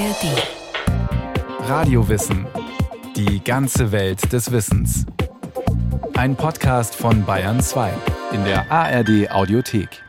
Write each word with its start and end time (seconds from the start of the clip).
ARD. 0.00 1.68
Radiowissen. 1.68 2.46
Die 3.16 3.44
ganze 3.44 3.92
Welt 3.92 4.32
des 4.32 4.50
Wissens. 4.50 5.04
Ein 6.14 6.36
Podcast 6.36 6.94
von 6.94 7.26
Bayern 7.26 7.60
2 7.60 7.92
in 8.32 8.42
der 8.44 8.72
ARD 8.72 9.30
Audiothek. 9.30 10.02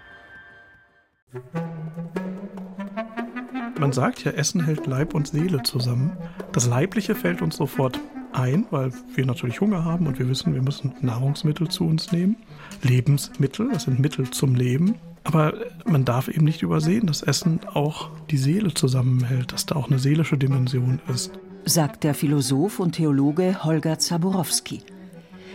Man 3.77 3.91
sagt 3.91 4.23
ja, 4.23 4.31
Essen 4.31 4.63
hält 4.63 4.87
Leib 4.87 5.13
und 5.13 5.27
Seele 5.27 5.61
zusammen. 5.63 6.15
Das 6.53 6.67
Leibliche 6.67 7.13
fällt 7.13 7.41
uns 7.41 7.57
sofort 7.57 7.99
ein, 8.31 8.67
weil 8.71 8.93
wir 9.13 9.25
natürlich 9.25 9.59
Hunger 9.59 9.83
haben 9.83 10.07
und 10.07 10.19
wir 10.19 10.29
wissen, 10.29 10.53
wir 10.53 10.61
müssen 10.61 10.93
Nahrungsmittel 11.01 11.67
zu 11.67 11.85
uns 11.85 12.13
nehmen. 12.13 12.37
Lebensmittel, 12.81 13.69
das 13.73 13.83
sind 13.83 13.99
Mittel 13.99 14.31
zum 14.31 14.55
Leben. 14.55 14.95
Aber 15.23 15.53
man 15.85 16.05
darf 16.05 16.27
eben 16.27 16.45
nicht 16.45 16.61
übersehen, 16.61 17.07
dass 17.07 17.21
Essen 17.21 17.61
auch 17.73 18.09
die 18.29 18.37
Seele 18.37 18.73
zusammenhält, 18.73 19.53
dass 19.53 19.65
da 19.65 19.75
auch 19.75 19.87
eine 19.87 19.99
seelische 19.99 20.37
Dimension 20.37 20.99
ist. 21.13 21.31
Sagt 21.63 22.03
der 22.03 22.15
Philosoph 22.15 22.79
und 22.79 22.93
Theologe 22.93 23.63
Holger 23.63 23.99
Zaborowski. 23.99 24.81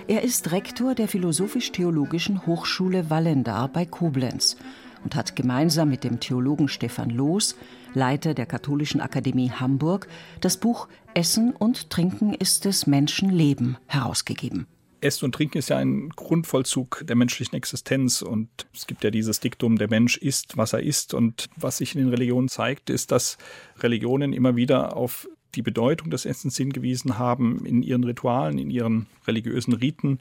Er 0.06 0.22
ist 0.22 0.52
Rektor 0.52 0.94
der 0.94 1.08
Philosophisch-Theologischen 1.08 2.46
Hochschule 2.46 3.10
Wallendar 3.10 3.66
bei 3.66 3.84
Koblenz 3.84 4.56
und 5.02 5.16
hat 5.16 5.34
gemeinsam 5.34 5.88
mit 5.88 6.04
dem 6.04 6.20
Theologen 6.20 6.68
Stefan 6.68 7.10
Loos, 7.10 7.56
Leiter 7.92 8.34
der 8.34 8.46
Katholischen 8.46 9.00
Akademie 9.00 9.50
Hamburg, 9.50 10.06
das 10.40 10.58
Buch 10.58 10.86
Essen 11.14 11.52
und 11.52 11.90
Trinken 11.90 12.34
ist 12.34 12.66
des 12.66 12.86
Menschen 12.86 13.30
Leben 13.30 13.78
herausgegeben. 13.86 14.66
Essen 15.06 15.24
und 15.24 15.34
Trinken 15.34 15.58
ist 15.58 15.70
ja 15.70 15.78
ein 15.78 16.10
Grundvollzug 16.10 17.02
der 17.04 17.16
menschlichen 17.16 17.56
Existenz 17.56 18.22
und 18.22 18.48
es 18.74 18.86
gibt 18.86 19.04
ja 19.04 19.10
dieses 19.10 19.40
Diktum, 19.40 19.78
der 19.78 19.88
Mensch 19.88 20.16
isst, 20.18 20.56
was 20.56 20.72
er 20.72 20.82
isst 20.82 21.14
und 21.14 21.48
was 21.56 21.78
sich 21.78 21.94
in 21.94 22.02
den 22.02 22.10
Religionen 22.10 22.48
zeigt, 22.48 22.90
ist, 22.90 23.12
dass 23.12 23.38
Religionen 23.78 24.32
immer 24.32 24.56
wieder 24.56 24.96
auf 24.96 25.28
die 25.54 25.62
Bedeutung 25.62 26.10
des 26.10 26.26
Essens 26.26 26.56
hingewiesen 26.56 27.18
haben 27.18 27.64
in 27.64 27.82
ihren 27.82 28.04
Ritualen, 28.04 28.58
in 28.58 28.70
ihren 28.70 29.06
religiösen 29.26 29.72
Riten, 29.72 30.18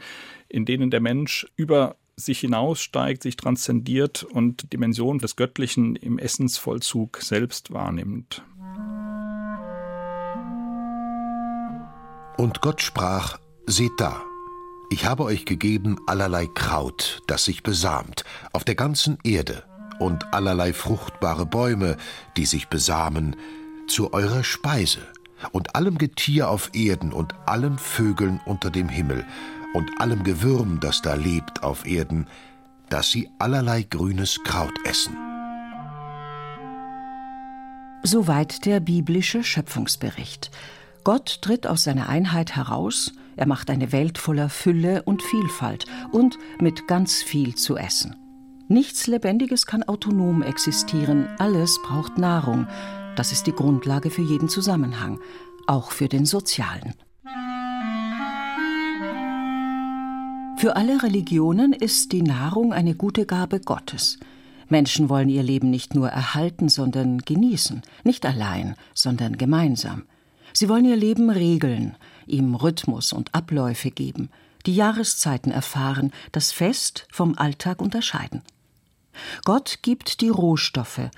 in 0.48 0.66
denen 0.66 0.92
der 0.92 1.02
Mensch 1.02 1.46
über 1.58 1.98
sich 2.16 2.40
hinaussteigt, 2.40 3.24
sich 3.24 3.36
transzendiert 3.36 4.24
und 4.24 4.72
Dimensionen 4.72 5.20
des 5.20 5.36
Göttlichen 5.36 5.98
im 5.98 6.18
Essensvollzug 6.18 7.18
selbst 7.22 7.74
wahrnimmt. 7.74 8.44
Und 12.38 12.62
Gott 12.62 12.82
sprach, 12.82 13.38
seht 13.66 13.92
da, 13.98 14.22
ich 14.90 15.06
habe 15.06 15.24
euch 15.24 15.46
gegeben 15.46 15.98
allerlei 16.08 16.48
Kraut, 16.48 17.22
das 17.28 17.46
sich 17.46 17.64
besamt, 17.64 18.24
auf 18.54 18.64
der 18.64 18.76
ganzen 18.76 19.18
Erde, 19.24 19.64
und 20.00 20.34
allerlei 20.34 20.74
fruchtbare 20.74 21.46
Bäume, 21.46 21.98
die 22.38 22.46
sich 22.46 22.68
besamen, 22.68 23.36
zu 23.88 24.14
eurer 24.14 24.44
Speise, 24.44 25.02
und 25.52 25.76
allem 25.76 25.98
Getier 25.98 26.50
auf 26.50 26.72
Erden 26.74 27.14
und 27.14 27.34
allen 27.46 27.78
Vögeln 27.78 28.40
unter 28.46 28.70
dem 28.70 28.90
Himmel, 28.90 29.26
und 29.74 29.90
allem 30.00 30.24
Gewürm, 30.24 30.80
das 30.80 31.02
da 31.02 31.16
lebt 31.16 31.64
auf 31.64 31.86
Erden, 31.86 32.28
dass 32.90 33.12
sie 33.12 33.30
allerlei 33.40 33.84
grünes 33.84 34.40
Kraut 34.44 34.74
essen. 34.86 35.16
Soweit 38.04 38.66
der 38.66 38.80
biblische 38.80 39.44
Schöpfungsbericht. 39.44 40.52
Gott 41.06 41.44
tritt 41.44 41.68
aus 41.68 41.84
seiner 41.84 42.10
Einheit 42.10 42.56
heraus, 42.56 43.14
er 43.36 43.46
macht 43.46 43.70
eine 43.70 43.92
Welt 43.92 44.18
voller 44.18 44.50
Fülle 44.50 45.04
und 45.04 45.22
Vielfalt 45.22 45.86
und 46.12 46.40
mit 46.60 46.88
ganz 46.88 47.22
viel 47.22 47.54
zu 47.54 47.78
essen. 47.78 48.16
Nichts 48.70 49.06
Lebendiges 49.06 49.68
kann 49.68 49.84
autonom 49.84 50.42
existieren, 50.42 51.28
alles 51.38 51.80
braucht 51.84 52.18
Nahrung. 52.18 52.66
Das 53.16 53.32
ist 53.32 53.46
die 53.46 53.52
Grundlage 53.52 54.10
für 54.10 54.24
jeden 54.24 54.50
Zusammenhang, 54.50 55.20
auch 55.68 55.92
für 55.92 56.10
den 56.10 56.26
sozialen. 56.26 56.96
Für 60.58 60.76
alle 60.76 61.04
Religionen 61.04 61.74
ist 61.74 62.14
die 62.14 62.24
Nahrung 62.24 62.74
eine 62.74 62.96
gute 62.96 63.28
Gabe 63.28 63.60
Gottes. 63.60 64.18
Menschen 64.70 65.08
wollen 65.10 65.30
ihr 65.30 65.44
Leben 65.44 65.70
nicht 65.70 65.94
nur 65.94 66.10
erhalten, 66.10 66.68
sondern 66.68 67.20
genießen, 67.20 67.84
nicht 68.04 68.26
allein, 68.26 68.74
sondern 68.96 69.38
gemeinsam. 69.38 70.06
Sie 70.58 70.70
wollen 70.70 70.86
ihr 70.86 70.96
Leben 70.96 71.30
regeln, 71.30 71.98
ihm 72.26 72.56
Rhythmus 72.56 73.12
und 73.12 73.36
Abläufe 73.36 73.92
geben, 73.92 74.30
die 74.66 74.74
Jahreszeiten 74.74 75.52
erfahren, 75.52 76.14
das 76.32 76.54
Fest 76.54 77.08
vom 77.12 77.38
Alltag 77.38 77.82
unterscheiden. 77.82 78.42
Gott 79.44 79.80
gibt 79.82 80.22
die 80.22 80.30
Rohstoffe, 80.30 81.10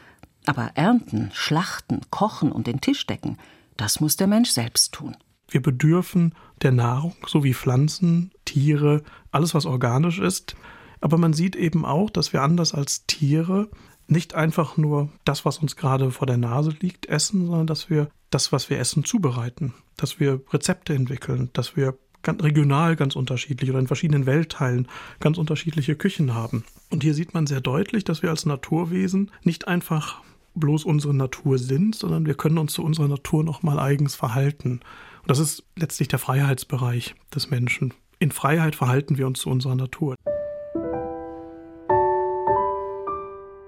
aber 0.48 0.72
ernten, 0.74 1.30
schlachten, 1.34 2.02
kochen 2.10 2.52
und 2.52 2.66
den 2.66 2.82
Tisch 2.82 3.06
decken, 3.06 3.38
das 3.78 4.00
muss 4.00 4.18
der 4.18 4.26
Mensch 4.26 4.50
selbst 4.50 4.94
tun. 4.94 5.16
Wir 5.48 5.62
bedürfen 5.62 6.34
der 6.64 6.72
Nahrung, 6.72 7.16
so 7.28 7.44
wie 7.44 7.54
Pflanzen, 7.54 8.32
Tiere, 8.44 9.04
alles, 9.32 9.54
was 9.54 9.68
organisch 9.68 10.18
ist. 10.18 10.56
Aber 11.00 11.20
man 11.20 11.34
sieht 11.34 11.56
eben 11.56 11.86
auch, 11.86 12.10
dass 12.10 12.34
wir 12.34 12.42
anders 12.42 12.74
als 12.74 13.06
Tiere 13.06 13.70
nicht 14.08 14.36
einfach 14.36 14.78
nur 14.78 15.10
das, 15.26 15.46
was 15.46 15.58
uns 15.58 15.76
gerade 15.76 16.12
vor 16.12 16.28
der 16.28 16.38
Nase 16.38 16.74
liegt, 16.80 17.08
essen, 17.08 17.46
sondern 17.46 17.68
dass 17.68 17.90
wir 17.90 18.10
das, 18.30 18.52
was 18.52 18.70
wir 18.70 18.80
essen, 18.80 19.04
zubereiten, 19.04 19.74
dass 19.96 20.20
wir 20.20 20.42
Rezepte 20.52 20.94
entwickeln, 20.94 21.50
dass 21.54 21.76
wir 21.76 21.98
ganz 22.24 22.44
regional 22.44 22.96
ganz 22.96 23.16
unterschiedlich 23.16 23.70
oder 23.70 23.80
in 23.80 23.88
verschiedenen 23.88 24.26
Weltteilen 24.26 24.88
ganz 25.20 25.38
unterschiedliche 25.38 25.96
Küchen 25.96 26.34
haben. 26.34 26.66
Und 26.90 27.04
hier 27.04 27.14
sieht 27.14 27.34
man 27.34 27.48
sehr 27.48 27.62
deutlich, 27.62 28.04
dass 28.04 28.22
wir 28.22 28.30
als 28.30 28.46
Naturwesen 28.46 29.32
nicht 29.44 29.68
einfach 29.68 30.22
bloß 30.56 30.86
unsere 30.86 31.14
Natur 31.14 31.58
sind, 31.58 31.96
sondern 31.96 32.26
wir 32.26 32.34
können 32.34 32.58
uns 32.58 32.74
zu 32.74 32.84
unserer 32.84 33.08
Natur 33.08 33.44
nochmal 33.44 33.80
eigens 33.80 34.16
verhalten. 34.16 34.82
Und 35.22 35.30
das 35.30 35.40
ist 35.40 35.64
letztlich 35.76 36.08
der 36.08 36.20
Freiheitsbereich 36.20 37.16
des 37.34 37.50
Menschen. 37.50 37.94
In 38.20 38.32
Freiheit 38.32 38.76
verhalten 38.76 39.18
wir 39.18 39.28
uns 39.28 39.40
zu 39.40 39.50
unserer 39.50 39.76
Natur. 39.76 40.16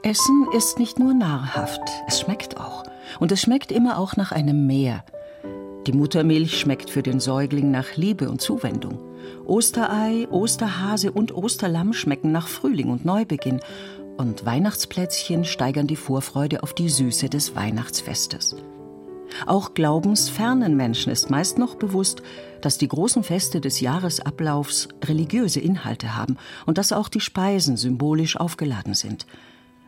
Essen 0.10 0.48
ist 0.58 0.80
nicht 0.80 0.98
nur 0.98 1.14
nahrhaft, 1.14 1.84
es 2.08 2.22
schmeckt 2.22 2.60
auch. 2.60 2.84
Und 3.20 3.32
es 3.32 3.42
schmeckt 3.42 3.72
immer 3.72 4.00
auch 4.00 4.16
nach 4.16 4.32
einem 4.32 4.66
Meer. 4.66 5.04
Die 5.86 5.92
Muttermilch 5.92 6.60
schmeckt 6.60 6.90
für 6.90 7.04
den 7.04 7.20
Säugling 7.20 7.70
nach 7.70 7.96
Liebe 7.96 8.28
und 8.28 8.42
Zuwendung. 8.42 8.98
Osterei, 9.46 10.28
Osterhase 10.32 11.12
und 11.12 11.32
Osterlamm 11.32 11.94
schmecken 11.94 12.32
nach 12.32 12.48
Frühling 12.48 12.90
und 12.90 13.06
Neubeginn. 13.06 13.60
Und 14.18 14.48
Weihnachtsplätzchen 14.48 15.46
steigern 15.46 15.86
die 15.86 15.96
Vorfreude 15.96 16.64
auf 16.64 16.74
die 16.74 16.90
Süße 16.90 17.30
des 17.30 17.56
Weihnachtsfestes. 17.56 18.56
Auch 19.46 19.76
glaubensfernen 19.76 20.76
Menschen 20.76 21.12
ist 21.12 21.30
meist 21.30 21.60
noch 21.60 21.76
bewusst, 21.76 22.24
dass 22.62 22.80
die 22.80 22.88
großen 22.88 23.22
Feste 23.22 23.62
des 23.62 23.80
Jahresablaufs 23.80 24.88
religiöse 25.06 25.60
Inhalte 25.60 26.16
haben 26.16 26.38
und 26.66 26.80
dass 26.80 26.94
auch 26.94 27.10
die 27.10 27.22
Speisen 27.22 27.78
symbolisch 27.78 28.38
aufgeladen 28.38 28.96
sind. 28.96 29.28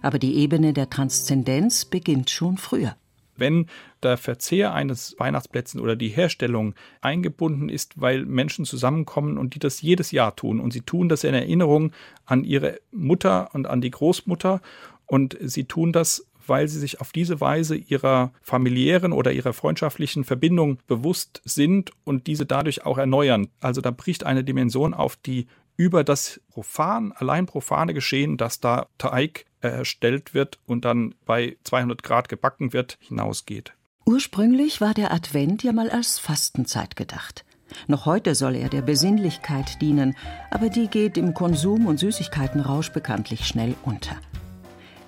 Aber 0.02 0.20
die 0.20 0.36
Ebene 0.36 0.74
der 0.74 0.90
Transzendenz 0.90 1.86
beginnt 1.86 2.30
schon 2.30 2.58
früher. 2.58 2.96
Wenn 3.38 3.68
der 4.04 4.18
Verzehr 4.18 4.74
eines 4.74 5.16
Weihnachtsplätzchen 5.18 5.80
oder 5.80 5.96
die 5.96 6.10
Herstellung 6.10 6.76
eingebunden 7.02 7.70
ist, 7.70 8.00
weil 8.00 8.26
Menschen 8.26 8.66
zusammenkommen 8.66 9.38
und 9.38 9.56
die 9.56 9.60
das 9.60 9.82
jedes 9.82 10.12
Jahr 10.12 10.36
tun 10.36 10.60
und 10.60 10.74
sie 10.74 10.82
tun 10.82 11.10
das 11.10 11.24
in 11.24 11.34
Erinnerung 11.34 11.92
an 12.26 12.44
ihre 12.44 12.80
Mutter 12.92 13.50
und 13.54 13.68
an 13.68 13.82
die 13.82 13.92
Großmutter 13.92 14.62
und 15.06 15.38
sie 15.42 15.66
tun 15.66 15.92
das 15.92 16.26
weil 16.48 16.68
sie 16.68 16.80
sich 16.80 17.02
auf 17.02 17.12
diese 17.12 17.40
Weise 17.40 17.76
ihrer 17.76 18.34
familiären 18.42 19.14
oder 19.14 19.32
ihrer 19.32 19.54
freundschaftlichen 19.54 20.24
Verbindung 20.24 20.80
bewusst 20.88 21.42
sind 21.46 21.92
und 22.04 22.28
diese 22.28 22.46
dadurch 22.46 22.86
auch 22.86 22.98
erneuern. 22.98 23.48
Also 23.60 23.82
da 23.82 23.92
bricht 23.92 24.26
eine 24.26 24.44
Dimension 24.44 24.94
auf, 24.94 25.16
die 25.16 25.48
über 25.78 26.04
das 26.04 26.42
profan, 26.50 27.12
allein 27.14 27.46
profane 27.46 27.94
Geschehen, 27.94 28.38
dass 28.38 28.60
da 28.60 28.88
Teig 28.98 29.46
erstellt 29.70 30.34
wird 30.34 30.60
und 30.66 30.86
dann 30.86 31.16
bei 31.26 31.58
200 31.64 32.04
Grad 32.04 32.30
gebacken 32.30 32.74
wird, 32.74 32.98
hinausgeht. 33.00 33.74
Ursprünglich 34.06 34.82
war 34.82 34.94
der 34.94 35.14
Advent 35.14 35.64
ja 35.64 35.72
mal 35.72 35.90
als 35.90 36.20
Fastenzeit 36.20 36.96
gedacht. 36.96 37.46
Noch 37.88 38.06
heute 38.06 38.36
soll 38.36 38.56
er 38.56 38.70
der 38.70 38.82
Besinnlichkeit 38.82 39.82
dienen, 39.82 40.16
aber 40.50 40.70
die 40.70 40.88
geht 40.88 41.18
im 41.18 41.34
Konsum- 41.34 41.86
und 41.86 42.00
Süßigkeitenrausch 42.00 42.92
bekanntlich 42.92 43.46
schnell 43.48 43.76
unter. 43.84 44.18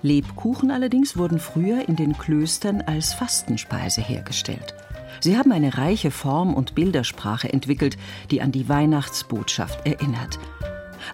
Lebkuchen 0.02 0.70
allerdings 0.70 1.16
wurden 1.16 1.38
früher 1.38 1.88
in 1.88 1.96
den 1.96 2.16
Klöstern 2.16 2.82
als 2.82 3.14
Fastenspeise 3.14 4.02
hergestellt. 4.02 4.74
Sie 5.20 5.38
haben 5.38 5.52
eine 5.52 5.78
reiche 5.78 6.10
Form 6.10 6.54
und 6.54 6.74
Bildersprache 6.74 7.52
entwickelt, 7.52 7.96
die 8.30 8.42
an 8.42 8.52
die 8.52 8.68
Weihnachtsbotschaft 8.68 9.86
erinnert. 9.86 10.38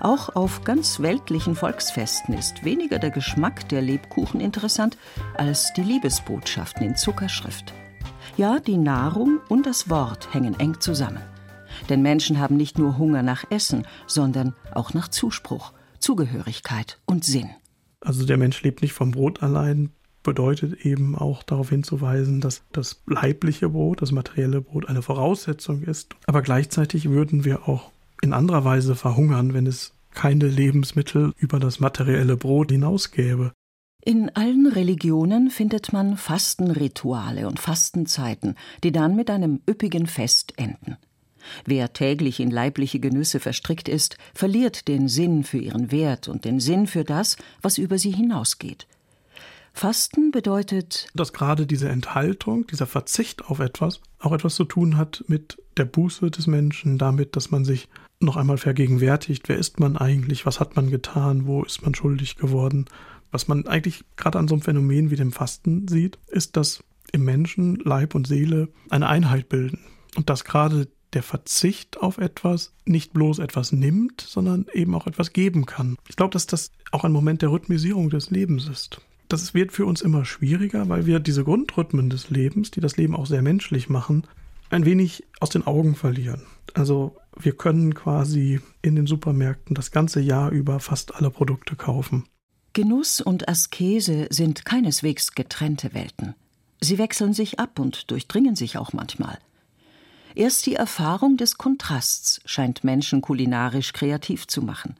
Auch 0.00 0.34
auf 0.34 0.64
ganz 0.64 1.00
weltlichen 1.00 1.54
Volksfesten 1.54 2.34
ist 2.34 2.64
weniger 2.64 2.98
der 2.98 3.10
Geschmack 3.10 3.68
der 3.68 3.82
Lebkuchen 3.82 4.40
interessant 4.40 4.96
als 5.36 5.74
die 5.74 5.82
Liebesbotschaften 5.82 6.86
in 6.86 6.96
Zuckerschrift. 6.96 7.74
Ja, 8.38 8.60
die 8.60 8.78
Nahrung 8.78 9.40
und 9.48 9.66
das 9.66 9.90
Wort 9.90 10.32
hängen 10.32 10.58
eng 10.58 10.80
zusammen. 10.80 11.20
Denn 11.90 12.00
Menschen 12.00 12.38
haben 12.38 12.56
nicht 12.56 12.78
nur 12.78 12.96
Hunger 12.96 13.22
nach 13.22 13.44
Essen, 13.50 13.86
sondern 14.06 14.54
auch 14.72 14.94
nach 14.94 15.08
Zuspruch, 15.08 15.74
Zugehörigkeit 15.98 16.98
und 17.04 17.24
Sinn. 17.24 17.50
Also 18.00 18.24
der 18.24 18.38
Mensch 18.38 18.62
lebt 18.62 18.80
nicht 18.80 18.94
vom 18.94 19.10
Brot 19.10 19.42
allein, 19.42 19.90
bedeutet 20.22 20.86
eben 20.86 21.14
auch 21.14 21.42
darauf 21.42 21.68
hinzuweisen, 21.68 22.40
dass 22.40 22.62
das 22.72 23.02
leibliche 23.06 23.68
Brot, 23.68 24.00
das 24.00 24.12
materielle 24.12 24.62
Brot 24.62 24.88
eine 24.88 25.02
Voraussetzung 25.02 25.82
ist. 25.82 26.16
Aber 26.26 26.40
gleichzeitig 26.40 27.10
würden 27.10 27.44
wir 27.44 27.68
auch 27.68 27.90
in 28.22 28.32
anderer 28.32 28.64
Weise 28.64 28.94
verhungern, 28.94 29.54
wenn 29.54 29.66
es 29.66 29.92
keine 30.12 30.46
Lebensmittel 30.46 31.32
über 31.38 31.58
das 31.60 31.80
materielle 31.80 32.36
Brot 32.36 32.70
hinausgäbe. 32.70 33.52
In 34.02 34.30
allen 34.34 34.66
Religionen 34.66 35.50
findet 35.50 35.92
man 35.92 36.16
Fastenrituale 36.16 37.46
und 37.46 37.60
Fastenzeiten, 37.60 38.56
die 38.82 38.92
dann 38.92 39.14
mit 39.14 39.30
einem 39.30 39.60
üppigen 39.68 40.06
Fest 40.06 40.54
enden. 40.56 40.96
Wer 41.64 41.92
täglich 41.92 42.40
in 42.40 42.50
leibliche 42.50 43.00
Genüsse 43.00 43.40
verstrickt 43.40 43.88
ist, 43.88 44.16
verliert 44.34 44.88
den 44.88 45.08
Sinn 45.08 45.44
für 45.44 45.58
ihren 45.58 45.90
Wert 45.90 46.28
und 46.28 46.44
den 46.44 46.60
Sinn 46.60 46.86
für 46.86 47.04
das, 47.04 47.36
was 47.62 47.78
über 47.78 47.98
sie 47.98 48.10
hinausgeht. 48.10 48.86
Fasten 49.72 50.30
bedeutet, 50.30 51.08
dass 51.14 51.32
gerade 51.32 51.66
diese 51.66 51.88
Enthaltung, 51.88 52.66
dieser 52.66 52.86
Verzicht 52.86 53.44
auf 53.46 53.60
etwas 53.60 54.00
auch 54.18 54.32
etwas 54.32 54.54
zu 54.54 54.64
tun 54.64 54.96
hat 54.96 55.24
mit 55.28 55.62
der 55.76 55.84
Buße 55.84 56.30
des 56.30 56.46
Menschen, 56.46 56.98
damit, 56.98 57.36
dass 57.36 57.50
man 57.50 57.64
sich 57.64 57.88
noch 58.20 58.36
einmal 58.36 58.58
vergegenwärtigt, 58.58 59.48
wer 59.48 59.56
ist 59.56 59.80
man 59.80 59.96
eigentlich, 59.96 60.44
was 60.44 60.60
hat 60.60 60.76
man 60.76 60.90
getan, 60.90 61.46
wo 61.46 61.62
ist 61.62 61.82
man 61.82 61.94
schuldig 61.94 62.36
geworden. 62.36 62.84
Was 63.30 63.48
man 63.48 63.66
eigentlich 63.66 64.04
gerade 64.16 64.38
an 64.38 64.48
so 64.48 64.54
einem 64.54 64.62
Phänomen 64.62 65.10
wie 65.10 65.16
dem 65.16 65.32
Fasten 65.32 65.88
sieht, 65.88 66.18
ist, 66.26 66.56
dass 66.56 66.82
im 67.12 67.24
Menschen 67.24 67.76
Leib 67.76 68.14
und 68.14 68.26
Seele 68.26 68.68
eine 68.90 69.08
Einheit 69.08 69.48
bilden 69.48 69.80
und 70.16 70.28
dass 70.28 70.44
gerade 70.44 70.88
der 71.12 71.22
Verzicht 71.22 71.98
auf 71.98 72.18
etwas 72.18 72.72
nicht 72.84 73.12
bloß 73.12 73.38
etwas 73.40 73.72
nimmt, 73.72 74.20
sondern 74.20 74.66
eben 74.72 74.94
auch 74.94 75.06
etwas 75.06 75.32
geben 75.32 75.66
kann. 75.66 75.96
Ich 76.08 76.16
glaube, 76.16 76.32
dass 76.32 76.46
das 76.46 76.70
auch 76.92 77.04
ein 77.04 77.12
Moment 77.12 77.42
der 77.42 77.50
Rhythmisierung 77.50 78.10
des 78.10 78.30
Lebens 78.30 78.68
ist. 78.68 79.00
Das 79.30 79.54
wird 79.54 79.70
für 79.70 79.86
uns 79.86 80.02
immer 80.02 80.24
schwieriger, 80.24 80.88
weil 80.88 81.06
wir 81.06 81.20
diese 81.20 81.44
Grundrhythmen 81.44 82.10
des 82.10 82.30
Lebens, 82.30 82.72
die 82.72 82.80
das 82.80 82.96
Leben 82.96 83.14
auch 83.14 83.26
sehr 83.26 83.42
menschlich 83.42 83.88
machen, 83.88 84.26
ein 84.70 84.84
wenig 84.84 85.24
aus 85.38 85.50
den 85.50 85.64
Augen 85.68 85.94
verlieren. 85.94 86.42
Also 86.74 87.16
wir 87.38 87.52
können 87.52 87.94
quasi 87.94 88.60
in 88.82 88.96
den 88.96 89.06
Supermärkten 89.06 89.76
das 89.76 89.92
ganze 89.92 90.20
Jahr 90.20 90.50
über 90.50 90.80
fast 90.80 91.14
alle 91.14 91.30
Produkte 91.30 91.76
kaufen. 91.76 92.24
Genuss 92.72 93.20
und 93.20 93.48
Askese 93.48 94.26
sind 94.30 94.64
keineswegs 94.64 95.36
getrennte 95.36 95.94
Welten. 95.94 96.34
Sie 96.80 96.98
wechseln 96.98 97.32
sich 97.32 97.60
ab 97.60 97.78
und 97.78 98.10
durchdringen 98.10 98.56
sich 98.56 98.78
auch 98.78 98.92
manchmal. 98.92 99.38
Erst 100.34 100.66
die 100.66 100.74
Erfahrung 100.74 101.36
des 101.36 101.56
Kontrasts 101.56 102.40
scheint 102.46 102.82
Menschen 102.82 103.20
kulinarisch 103.22 103.92
kreativ 103.92 104.48
zu 104.48 104.60
machen. 104.60 104.96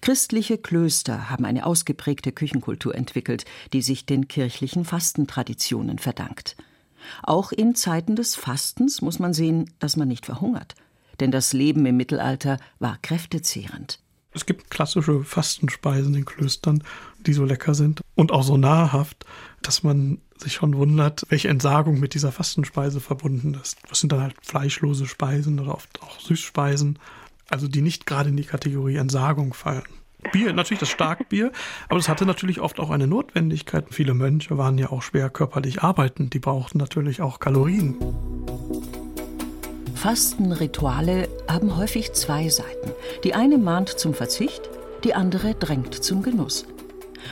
Christliche 0.00 0.58
Klöster 0.58 1.30
haben 1.30 1.44
eine 1.44 1.66
ausgeprägte 1.66 2.32
Küchenkultur 2.32 2.94
entwickelt, 2.94 3.44
die 3.72 3.82
sich 3.82 4.06
den 4.06 4.28
kirchlichen 4.28 4.84
Fastentraditionen 4.84 5.98
verdankt. 5.98 6.56
Auch 7.22 7.52
in 7.52 7.74
Zeiten 7.74 8.16
des 8.16 8.36
Fastens 8.36 9.02
muss 9.02 9.18
man 9.18 9.32
sehen, 9.32 9.70
dass 9.78 9.96
man 9.96 10.08
nicht 10.08 10.26
verhungert, 10.26 10.74
denn 11.18 11.30
das 11.30 11.52
Leben 11.52 11.86
im 11.86 11.96
Mittelalter 11.96 12.58
war 12.78 12.98
kräftezehrend. 13.02 13.98
Es 14.32 14.46
gibt 14.46 14.70
klassische 14.70 15.24
Fastenspeisen 15.24 16.14
in 16.14 16.24
Klöstern, 16.24 16.84
die 17.26 17.32
so 17.32 17.44
lecker 17.44 17.74
sind 17.74 18.00
und 18.14 18.30
auch 18.30 18.44
so 18.44 18.56
nahrhaft, 18.56 19.24
dass 19.62 19.82
man 19.82 20.20
sich 20.36 20.54
schon 20.54 20.76
wundert, 20.76 21.26
welche 21.28 21.48
Entsagung 21.48 21.98
mit 21.98 22.14
dieser 22.14 22.32
Fastenspeise 22.32 23.00
verbunden 23.00 23.58
ist. 23.60 23.76
Das 23.88 24.00
sind 24.00 24.12
dann 24.12 24.22
halt 24.22 24.36
fleischlose 24.40 25.06
Speisen 25.06 25.58
oder 25.58 25.74
oft 25.74 26.00
auch 26.02 26.20
Süßspeisen 26.20 26.98
also 27.50 27.68
die 27.68 27.82
nicht 27.82 28.06
gerade 28.06 28.30
in 28.30 28.36
die 28.36 28.44
Kategorie 28.44 28.96
Entsagung 28.96 29.52
fallen. 29.52 29.82
Bier, 30.32 30.52
natürlich 30.52 30.80
das 30.80 30.90
Starkbier, 30.90 31.52
aber 31.88 31.98
es 31.98 32.08
hatte 32.08 32.26
natürlich 32.26 32.60
oft 32.60 32.78
auch 32.78 32.90
eine 32.90 33.06
Notwendigkeit. 33.06 33.86
Viele 33.90 34.14
Mönche 34.14 34.56
waren 34.58 34.78
ja 34.78 34.90
auch 34.90 35.02
schwer 35.02 35.30
körperlich 35.30 35.82
arbeitend, 35.82 36.34
die 36.34 36.38
brauchten 36.38 36.78
natürlich 36.78 37.20
auch 37.20 37.40
Kalorien. 37.40 37.96
Fastenrituale 39.94 41.28
haben 41.46 41.76
häufig 41.76 42.12
zwei 42.14 42.48
Seiten. 42.48 42.92
Die 43.22 43.34
eine 43.34 43.58
mahnt 43.58 43.90
zum 43.90 44.14
Verzicht, 44.14 44.62
die 45.04 45.14
andere 45.14 45.54
drängt 45.54 45.94
zum 45.94 46.22
Genuss. 46.22 46.66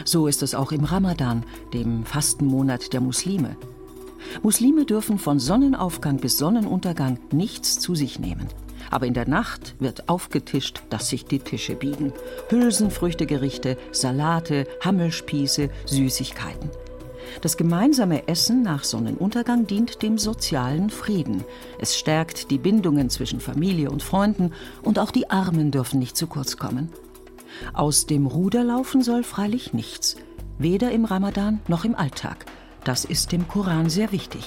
So 0.05 0.27
ist 0.27 0.43
es 0.43 0.55
auch 0.55 0.73
im 0.73 0.85
Ramadan, 0.85 1.45
dem 1.73 2.05
Fastenmonat 2.05 2.93
der 2.93 3.01
Muslime. 3.01 3.57
Muslime 4.43 4.85
dürfen 4.85 5.19
von 5.19 5.39
Sonnenaufgang 5.39 6.19
bis 6.19 6.37
Sonnenuntergang 6.37 7.19
nichts 7.33 7.79
zu 7.79 7.95
sich 7.95 8.19
nehmen. 8.19 8.49
Aber 8.91 9.07
in 9.07 9.15
der 9.15 9.29
Nacht 9.29 9.75
wird 9.79 10.09
aufgetischt, 10.09 10.83
dass 10.91 11.09
sich 11.09 11.25
die 11.25 11.41
Tische 11.41 11.75
biegen. 11.75 12.13
Hülsenfrüchtegerichte, 12.49 13.77
Salate, 13.93 14.67
Hammelspieße, 14.83 15.71
Süßigkeiten. 15.87 16.71
Das 17.43 17.57
gemeinsame 17.57 18.27
Essen 18.27 18.63
nach 18.63 18.85
Sonnenuntergang 18.85 19.67
dient 19.67 20.03
dem 20.03 20.19
sozialen 20.19 20.91
Frieden. 20.91 21.45
Es 21.79 21.97
stärkt 21.97 22.51
die 22.51 22.59
Bindungen 22.59 23.11
zwischen 23.11 23.41
Familie 23.41 23.91
und 23.91 24.03
Freunden 24.03 24.53
und 24.83 24.99
auch 24.99 25.11
die 25.11 25.31
Armen 25.31 25.71
dürfen 25.71 25.99
nicht 25.99 26.17
zu 26.17 26.27
kurz 26.27 26.57
kommen. 26.57 26.91
Aus 27.73 28.07
dem 28.07 28.27
Ruder 28.27 28.65
laufen 28.65 29.03
soll 29.03 29.23
freilich 29.23 29.73
nichts, 29.73 30.17
weder 30.59 30.91
im 30.91 31.05
Ramadan 31.05 31.61
noch 31.69 31.85
im 31.85 31.95
Alltag. 31.95 32.47
Das 32.85 33.05
ist 33.05 33.33
dem 33.33 33.49
Koran 33.49 33.91
sehr 33.91 34.13
wichtig. 34.13 34.45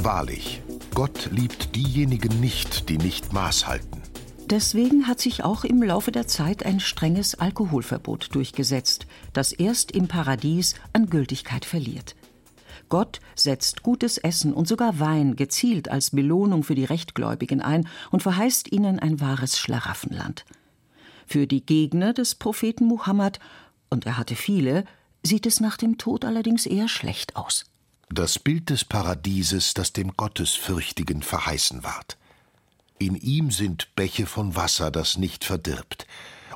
Wahrlich, 0.00 0.62
Gott 0.94 1.28
liebt 1.32 1.74
diejenigen 1.74 2.40
nicht, 2.40 2.88
die 2.88 2.98
nicht 2.98 3.32
Maß 3.32 3.66
halten. 3.66 4.00
Deswegen 4.46 5.08
hat 5.08 5.20
sich 5.20 5.42
auch 5.42 5.64
im 5.64 5.82
Laufe 5.82 6.12
der 6.12 6.28
Zeit 6.28 6.64
ein 6.64 6.78
strenges 6.78 7.34
Alkoholverbot 7.34 8.34
durchgesetzt, 8.34 9.06
das 9.32 9.52
erst 9.52 9.90
im 9.90 10.06
Paradies 10.06 10.76
an 10.92 11.10
Gültigkeit 11.10 11.64
verliert. 11.64 12.14
Gott 12.88 13.18
setzt 13.34 13.82
gutes 13.82 14.18
Essen 14.18 14.54
und 14.54 14.68
sogar 14.68 15.00
Wein 15.00 15.34
gezielt 15.34 15.90
als 15.90 16.12
Belohnung 16.12 16.62
für 16.62 16.76
die 16.76 16.86
Rechtgläubigen 16.86 17.60
ein 17.60 17.88
und 18.12 18.22
verheißt 18.22 18.70
ihnen 18.72 19.00
ein 19.00 19.20
wahres 19.20 19.58
Schlaraffenland. 19.58 20.46
Für 21.26 21.46
die 21.46 21.66
Gegner 21.66 22.14
des 22.14 22.36
Propheten 22.36 22.86
Muhammad, 22.86 23.40
und 23.90 24.06
er 24.06 24.16
hatte 24.16 24.36
viele, 24.36 24.84
sieht 25.24 25.44
es 25.44 25.58
nach 25.60 25.76
dem 25.76 25.98
Tod 25.98 26.24
allerdings 26.24 26.66
eher 26.66 26.88
schlecht 26.88 27.34
aus 27.34 27.64
das 28.10 28.38
Bild 28.38 28.70
des 28.70 28.84
Paradieses, 28.84 29.74
das 29.74 29.92
dem 29.92 30.16
Gottesfürchtigen 30.16 31.22
verheißen 31.22 31.84
ward. 31.84 32.16
In 32.98 33.14
ihm 33.14 33.50
sind 33.50 33.94
Bäche 33.94 34.26
von 34.26 34.56
Wasser, 34.56 34.90
das 34.90 35.18
nicht 35.18 35.44
verdirbt, 35.44 36.06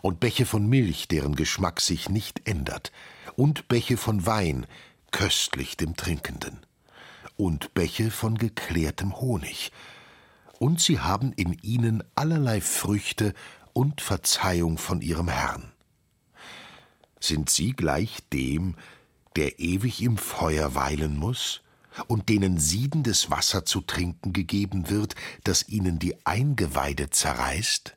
und 0.00 0.18
Bäche 0.18 0.46
von 0.46 0.66
Milch, 0.66 1.08
deren 1.08 1.36
Geschmack 1.36 1.80
sich 1.80 2.08
nicht 2.08 2.48
ändert, 2.48 2.90
und 3.36 3.68
Bäche 3.68 3.96
von 3.96 4.26
Wein, 4.26 4.66
köstlich 5.10 5.76
dem 5.76 5.94
Trinkenden, 5.94 6.58
und 7.36 7.74
Bäche 7.74 8.10
von 8.10 8.38
geklärtem 8.38 9.20
Honig, 9.20 9.72
und 10.58 10.80
sie 10.80 11.00
haben 11.00 11.32
in 11.32 11.52
ihnen 11.62 12.02
allerlei 12.14 12.60
Früchte 12.60 13.34
und 13.72 14.00
Verzeihung 14.00 14.78
von 14.78 15.00
ihrem 15.00 15.28
Herrn. 15.28 15.70
Sind 17.20 17.50
sie 17.50 17.72
gleich 17.72 18.18
dem, 18.32 18.74
der 19.36 19.58
ewig 19.58 20.02
im 20.02 20.16
Feuer 20.16 20.74
weilen 20.74 21.16
muss 21.16 21.62
und 22.06 22.28
denen 22.28 22.58
siedendes 22.58 23.30
Wasser 23.30 23.64
zu 23.64 23.80
trinken 23.80 24.32
gegeben 24.32 24.88
wird, 24.88 25.14
das 25.44 25.68
ihnen 25.68 25.98
die 25.98 26.24
Eingeweide 26.26 27.10
zerreißt? 27.10 27.96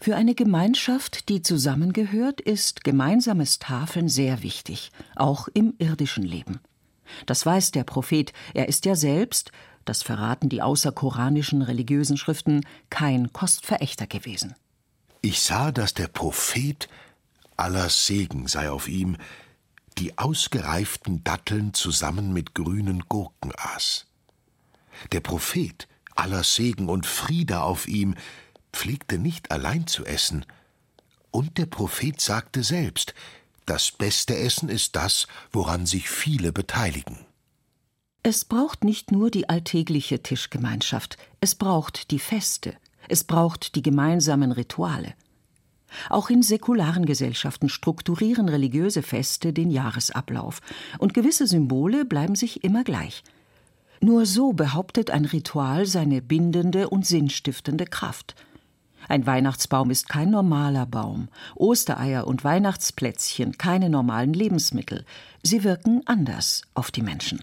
Für 0.00 0.16
eine 0.16 0.34
Gemeinschaft, 0.34 1.28
die 1.28 1.42
zusammengehört, 1.42 2.40
ist 2.40 2.82
gemeinsames 2.82 3.60
Tafeln 3.60 4.08
sehr 4.08 4.42
wichtig, 4.42 4.90
auch 5.14 5.46
im 5.54 5.74
irdischen 5.78 6.24
Leben. 6.24 6.58
Das 7.26 7.46
weiß 7.46 7.70
der 7.70 7.84
Prophet, 7.84 8.32
er 8.52 8.68
ist 8.68 8.84
ja 8.84 8.96
selbst, 8.96 9.52
das 9.84 10.02
verraten 10.02 10.48
die 10.48 10.62
außerkoranischen 10.62 11.62
religiösen 11.62 12.16
Schriften, 12.16 12.66
kein 12.90 13.32
Kostverächter 13.32 14.08
gewesen. 14.08 14.54
Ich 15.20 15.40
sah, 15.40 15.70
dass 15.70 15.94
der 15.94 16.08
Prophet, 16.08 16.88
aller 17.56 17.88
Segen 17.88 18.48
sei 18.48 18.70
auf 18.70 18.88
ihm, 18.88 19.16
die 20.02 20.18
ausgereiften 20.18 21.22
Datteln 21.22 21.74
zusammen 21.74 22.32
mit 22.32 22.56
grünen 22.56 23.04
Gurken 23.08 23.52
aß. 23.56 24.06
Der 25.12 25.20
Prophet, 25.20 25.86
aller 26.16 26.42
Segen 26.42 26.88
und 26.88 27.06
Friede 27.06 27.62
auf 27.62 27.86
ihm, 27.86 28.16
pflegte 28.72 29.18
nicht 29.18 29.52
allein 29.52 29.86
zu 29.86 30.04
essen, 30.04 30.44
und 31.30 31.56
der 31.56 31.66
Prophet 31.66 32.20
sagte 32.20 32.64
selbst, 32.64 33.14
das 33.64 33.92
beste 33.92 34.36
Essen 34.36 34.68
ist 34.68 34.96
das, 34.96 35.28
woran 35.52 35.86
sich 35.86 36.10
viele 36.10 36.50
beteiligen. 36.50 37.24
Es 38.24 38.44
braucht 38.44 38.82
nicht 38.82 39.12
nur 39.12 39.30
die 39.30 39.48
alltägliche 39.48 40.20
Tischgemeinschaft, 40.20 41.16
es 41.40 41.54
braucht 41.54 42.10
die 42.10 42.18
Feste, 42.18 42.76
es 43.08 43.22
braucht 43.22 43.76
die 43.76 43.82
gemeinsamen 43.82 44.50
Rituale. 44.50 45.14
Auch 46.10 46.30
in 46.30 46.42
säkularen 46.42 47.06
Gesellschaften 47.06 47.68
strukturieren 47.68 48.48
religiöse 48.48 49.02
Feste 49.02 49.52
den 49.52 49.70
Jahresablauf, 49.70 50.60
und 50.98 51.14
gewisse 51.14 51.46
Symbole 51.46 52.04
bleiben 52.04 52.34
sich 52.34 52.64
immer 52.64 52.84
gleich. 52.84 53.22
Nur 54.00 54.26
so 54.26 54.52
behauptet 54.52 55.10
ein 55.10 55.24
Ritual 55.24 55.86
seine 55.86 56.22
bindende 56.22 56.88
und 56.88 57.06
sinnstiftende 57.06 57.86
Kraft. 57.86 58.34
Ein 59.08 59.26
Weihnachtsbaum 59.26 59.90
ist 59.90 60.08
kein 60.08 60.30
normaler 60.30 60.86
Baum. 60.86 61.28
Ostereier 61.54 62.26
und 62.26 62.44
Weihnachtsplätzchen 62.44 63.58
keine 63.58 63.90
normalen 63.90 64.32
Lebensmittel. 64.32 65.04
Sie 65.42 65.64
wirken 65.64 66.02
anders 66.06 66.62
auf 66.74 66.90
die 66.90 67.02
Menschen. 67.02 67.40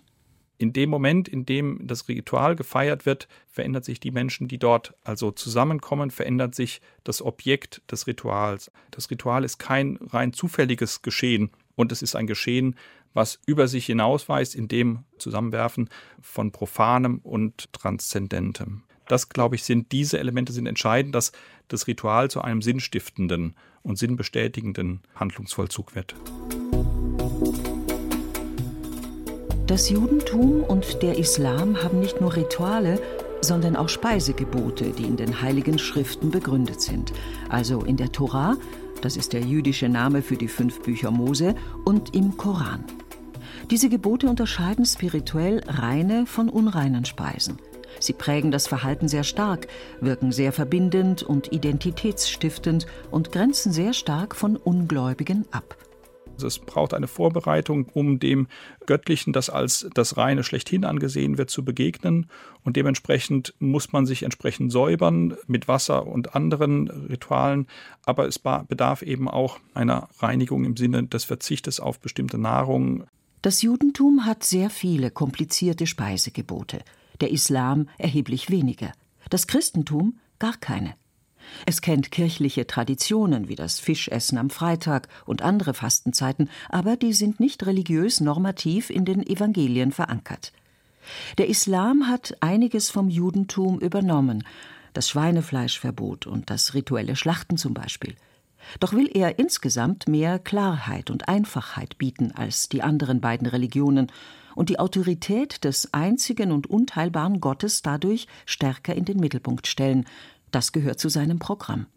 In 0.61 0.73
dem 0.73 0.89
Moment, 0.89 1.29
in 1.29 1.45
dem 1.45 1.79
das 1.87 2.09
Ritual 2.09 2.57
gefeiert 2.57 3.05
wird, 3.05 3.29
verändert 3.47 3.85
sich 3.85 4.01
die 4.01 4.11
Menschen, 4.11 4.49
die 4.49 4.57
dort 4.57 4.93
also 5.05 5.31
zusammenkommen, 5.31 6.11
verändert 6.11 6.53
sich 6.53 6.81
das 7.05 7.21
Objekt 7.21 7.81
des 7.89 8.07
Rituals. 8.07 8.69
Das 8.91 9.09
Ritual 9.09 9.45
ist 9.45 9.57
kein 9.57 9.97
rein 10.01 10.33
zufälliges 10.33 11.01
Geschehen 11.01 11.49
und 11.75 11.93
es 11.93 12.01
ist 12.01 12.17
ein 12.17 12.27
Geschehen, 12.27 12.75
was 13.13 13.39
über 13.45 13.69
sich 13.69 13.85
hinausweist 13.85 14.53
in 14.53 14.67
dem 14.67 15.05
Zusammenwerfen 15.17 15.89
von 16.21 16.51
Profanem 16.51 17.19
und 17.19 17.71
Transzendentem. 17.71 18.83
Das, 19.07 19.29
glaube 19.29 19.55
ich, 19.55 19.63
sind 19.63 19.93
diese 19.93 20.19
Elemente 20.19 20.51
sind 20.51 20.65
entscheidend, 20.65 21.15
dass 21.15 21.31
das 21.69 21.87
Ritual 21.87 22.29
zu 22.29 22.41
einem 22.41 22.61
sinnstiftenden 22.61 23.55
und 23.81 23.97
sinnbestätigenden 23.97 25.03
Handlungsvollzug 25.15 25.95
wird. 25.95 26.15
Das 29.69 29.87
Judentum 29.87 30.63
und 30.63 31.03
der 31.03 31.19
Islam 31.19 31.83
haben 31.83 31.99
nicht 31.99 32.19
nur 32.19 32.35
Rituale, 32.35 32.99
sondern 33.41 33.75
auch 33.75 33.87
Speisegebote, 33.87 34.85
die 34.85 35.03
in 35.03 35.15
den 35.15 35.43
heiligen 35.43 35.77
Schriften 35.77 36.31
begründet 36.31 36.81
sind. 36.81 37.13
Also 37.49 37.83
in 37.83 37.95
der 37.95 38.11
Tora, 38.11 38.57
das 39.03 39.15
ist 39.15 39.31
der 39.31 39.41
jüdische 39.41 39.87
Name 39.87 40.23
für 40.23 40.37
die 40.37 40.47
fünf 40.47 40.81
Bücher 40.81 41.11
Mose, 41.11 41.53
und 41.85 42.15
im 42.15 42.35
Koran. 42.35 42.83
Diese 43.69 43.89
Gebote 43.89 44.27
unterscheiden 44.27 44.87
spirituell 44.87 45.61
reine 45.67 46.25
von 46.25 46.49
unreinen 46.49 47.05
Speisen. 47.05 47.59
Sie 47.99 48.13
prägen 48.13 48.49
das 48.49 48.65
Verhalten 48.65 49.07
sehr 49.07 49.23
stark, 49.23 49.67
wirken 50.01 50.31
sehr 50.31 50.51
verbindend 50.51 51.21
und 51.21 51.51
identitätsstiftend 51.51 52.87
und 53.11 53.31
grenzen 53.31 53.71
sehr 53.71 53.93
stark 53.93 54.35
von 54.35 54.55
Ungläubigen 54.55 55.45
ab. 55.51 55.77
Also 56.39 56.47
es 56.47 56.59
braucht 56.59 56.93
eine 56.93 57.07
Vorbereitung, 57.07 57.87
um 57.93 58.17
dem 58.17 58.47
Göttlichen, 58.85 59.33
das 59.33 59.49
als 59.49 59.89
das 59.93 60.15
Reine 60.15 60.45
schlechthin 60.45 60.85
angesehen 60.85 61.37
wird, 61.37 61.49
zu 61.49 61.65
begegnen. 61.65 62.27
Und 62.63 62.77
dementsprechend 62.77 63.53
muss 63.59 63.91
man 63.91 64.05
sich 64.05 64.23
entsprechend 64.23 64.71
säubern 64.71 65.35
mit 65.47 65.67
Wasser 65.67 66.07
und 66.07 66.35
anderen 66.35 66.89
Ritualen. 66.89 67.67
Aber 68.05 68.25
es 68.25 68.39
bedarf 68.39 69.01
eben 69.01 69.27
auch 69.27 69.59
einer 69.73 70.07
Reinigung 70.19 70.63
im 70.63 70.77
Sinne 70.77 71.03
des 71.03 71.25
Verzichtes 71.25 71.81
auf 71.81 71.99
bestimmte 71.99 72.37
Nahrung. 72.37 73.03
Das 73.41 73.61
Judentum 73.61 74.25
hat 74.25 74.45
sehr 74.45 74.69
viele 74.69 75.11
komplizierte 75.11 75.87
Speisegebote 75.87 76.79
der 77.19 77.31
Islam 77.31 77.89
erheblich 77.97 78.49
weniger, 78.49 78.93
das 79.29 79.47
Christentum 79.47 80.19
gar 80.39 80.55
keine. 80.55 80.95
Es 81.65 81.81
kennt 81.81 82.11
kirchliche 82.11 82.67
Traditionen 82.67 83.47
wie 83.47 83.55
das 83.55 83.79
Fischessen 83.79 84.37
am 84.37 84.49
Freitag 84.49 85.07
und 85.25 85.41
andere 85.41 85.73
Fastenzeiten, 85.73 86.49
aber 86.69 86.95
die 86.95 87.13
sind 87.13 87.39
nicht 87.39 87.65
religiös 87.65 88.21
normativ 88.21 88.89
in 88.89 89.05
den 89.05 89.25
Evangelien 89.25 89.91
verankert. 89.91 90.51
Der 91.37 91.47
Islam 91.47 92.07
hat 92.07 92.37
einiges 92.41 92.89
vom 92.89 93.09
Judentum 93.09 93.79
übernommen, 93.79 94.43
das 94.93 95.09
Schweinefleischverbot 95.09 96.27
und 96.27 96.49
das 96.49 96.73
rituelle 96.73 97.15
Schlachten 97.15 97.57
zum 97.57 97.73
Beispiel. 97.73 98.15
Doch 98.79 98.93
will 98.93 99.09
er 99.13 99.39
insgesamt 99.39 100.07
mehr 100.07 100.39
Klarheit 100.39 101.09
und 101.09 101.27
Einfachheit 101.27 101.97
bieten 101.97 102.31
als 102.33 102.69
die 102.69 102.81
anderen 102.81 103.21
beiden 103.21 103.47
Religionen 103.47 104.11
und 104.55 104.69
die 104.69 104.79
Autorität 104.79 105.63
des 105.63 105.93
einzigen 105.93 106.51
und 106.51 106.67
unteilbaren 106.67 107.39
Gottes 107.39 107.81
dadurch 107.81 108.27
stärker 108.45 108.93
in 108.93 109.05
den 109.05 109.19
Mittelpunkt 109.19 109.67
stellen. 109.67 110.05
Das 110.51 110.71
gehört 110.71 110.99
zu 110.99 111.09
seinem 111.09 111.39
Programm. 111.39 111.87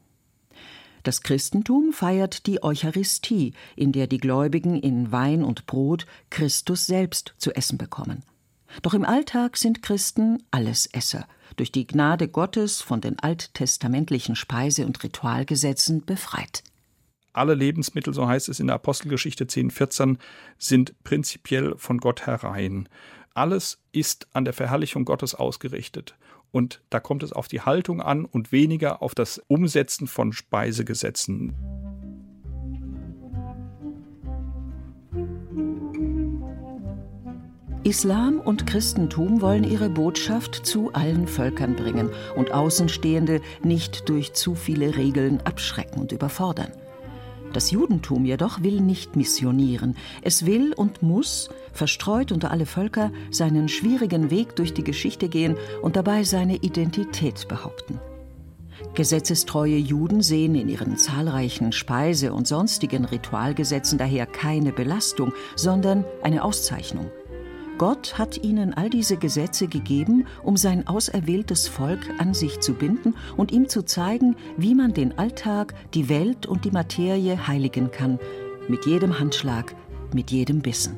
Das 1.02 1.22
Christentum 1.22 1.92
feiert 1.92 2.46
die 2.46 2.62
Eucharistie, 2.62 3.54
in 3.74 3.92
der 3.92 4.06
die 4.06 4.18
Gläubigen 4.18 4.78
in 4.78 5.10
Wein 5.10 5.42
und 5.42 5.66
Brot 5.66 6.06
Christus 6.30 6.86
selbst 6.86 7.34
zu 7.38 7.52
essen 7.54 7.76
bekommen. 7.76 8.22
Doch 8.82 8.94
im 8.94 9.04
Alltag 9.04 9.56
sind 9.56 9.82
Christen 9.82 10.42
Allesesser, 10.50 11.26
durch 11.56 11.72
die 11.72 11.86
Gnade 11.86 12.28
Gottes 12.28 12.80
von 12.80 13.00
den 13.00 13.18
alttestamentlichen 13.18 14.36
Speise- 14.36 14.86
und 14.86 15.02
Ritualgesetzen 15.02 16.04
befreit 16.04 16.62
alle 17.32 17.54
Lebensmittel, 17.54 18.12
so 18.14 18.26
heißt 18.26 18.48
es 18.48 18.60
in 18.60 18.66
der 18.66 18.76
Apostelgeschichte 18.76 19.46
10, 19.46 19.70
14, 19.70 20.18
sind 20.58 20.94
prinzipiell 21.04 21.74
von 21.76 21.98
Gott 21.98 22.26
herein. 22.26 22.88
Alles 23.34 23.82
ist 23.92 24.28
an 24.34 24.44
der 24.44 24.52
Verherrlichung 24.52 25.04
Gottes 25.04 25.34
ausgerichtet. 25.34 26.14
Und 26.52 26.82
da 26.90 27.00
kommt 27.00 27.22
es 27.22 27.32
auf 27.32 27.48
die 27.48 27.62
Haltung 27.62 28.00
an 28.00 28.24
und 28.24 28.52
weniger 28.52 29.02
auf 29.02 29.14
das 29.14 29.42
Umsetzen 29.48 30.06
von 30.06 30.32
Speisegesetzen. 30.32 31.54
Islam 37.84 38.38
und 38.38 38.66
Christentum 38.66 39.40
wollen 39.40 39.64
ihre 39.64 39.90
Botschaft 39.90 40.54
zu 40.64 40.92
allen 40.92 41.26
Völkern 41.26 41.74
bringen 41.74 42.10
und 42.36 42.52
Außenstehende 42.52 43.40
nicht 43.64 44.08
durch 44.08 44.34
zu 44.34 44.54
viele 44.54 44.96
Regeln 44.96 45.40
abschrecken 45.40 46.00
und 46.00 46.12
überfordern. 46.12 46.70
Das 47.52 47.70
Judentum 47.70 48.24
jedoch 48.24 48.62
will 48.62 48.80
nicht 48.80 49.16
missionieren. 49.16 49.96
Es 50.22 50.46
will 50.46 50.72
und 50.74 51.02
muss, 51.02 51.50
verstreut 51.72 52.32
unter 52.32 52.50
alle 52.50 52.66
Völker, 52.66 53.12
seinen 53.30 53.68
schwierigen 53.68 54.30
Weg 54.30 54.56
durch 54.56 54.74
die 54.74 54.84
Geschichte 54.84 55.28
gehen 55.28 55.56
und 55.82 55.96
dabei 55.96 56.24
seine 56.24 56.56
Identität 56.56 57.46
behaupten. 57.48 58.00
Gesetzestreue 58.94 59.76
Juden 59.76 60.22
sehen 60.22 60.54
in 60.54 60.68
ihren 60.68 60.96
zahlreichen 60.96 61.72
Speise- 61.72 62.32
und 62.32 62.48
sonstigen 62.48 63.04
Ritualgesetzen 63.04 63.98
daher 63.98 64.26
keine 64.26 64.72
Belastung, 64.72 65.32
sondern 65.56 66.04
eine 66.22 66.42
Auszeichnung– 66.42 67.10
Gott 67.82 68.16
hat 68.16 68.44
ihnen 68.44 68.72
all 68.74 68.90
diese 68.90 69.16
Gesetze 69.16 69.66
gegeben, 69.66 70.28
um 70.44 70.56
sein 70.56 70.86
auserwähltes 70.86 71.66
Volk 71.66 71.98
an 72.18 72.32
sich 72.32 72.60
zu 72.60 72.74
binden 72.74 73.16
und 73.36 73.50
ihm 73.50 73.68
zu 73.68 73.84
zeigen, 73.84 74.36
wie 74.56 74.76
man 74.76 74.94
den 74.94 75.18
Alltag, 75.18 75.74
die 75.92 76.08
Welt 76.08 76.46
und 76.46 76.64
die 76.64 76.70
Materie 76.70 77.48
heiligen 77.48 77.90
kann, 77.90 78.20
mit 78.68 78.86
jedem 78.86 79.18
Handschlag, 79.18 79.74
mit 80.14 80.30
jedem 80.30 80.62
Bissen. 80.62 80.94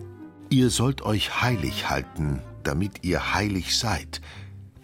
Ihr 0.51 0.69
sollt 0.69 1.01
euch 1.01 1.41
heilig 1.41 1.89
halten, 1.89 2.43
damit 2.65 3.03
ihr 3.03 3.33
heilig 3.33 3.79
seid, 3.79 4.21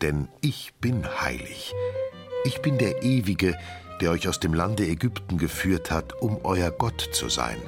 denn 0.00 0.28
ich 0.40 0.72
bin 0.80 1.04
heilig. 1.20 1.74
Ich 2.46 2.62
bin 2.62 2.78
der 2.78 3.02
Ewige, 3.02 3.58
der 4.00 4.12
euch 4.12 4.26
aus 4.26 4.40
dem 4.40 4.54
Lande 4.54 4.86
Ägypten 4.86 5.36
geführt 5.36 5.90
hat, 5.90 6.14
um 6.22 6.38
euer 6.44 6.70
Gott 6.70 7.10
zu 7.12 7.28
sein. 7.28 7.58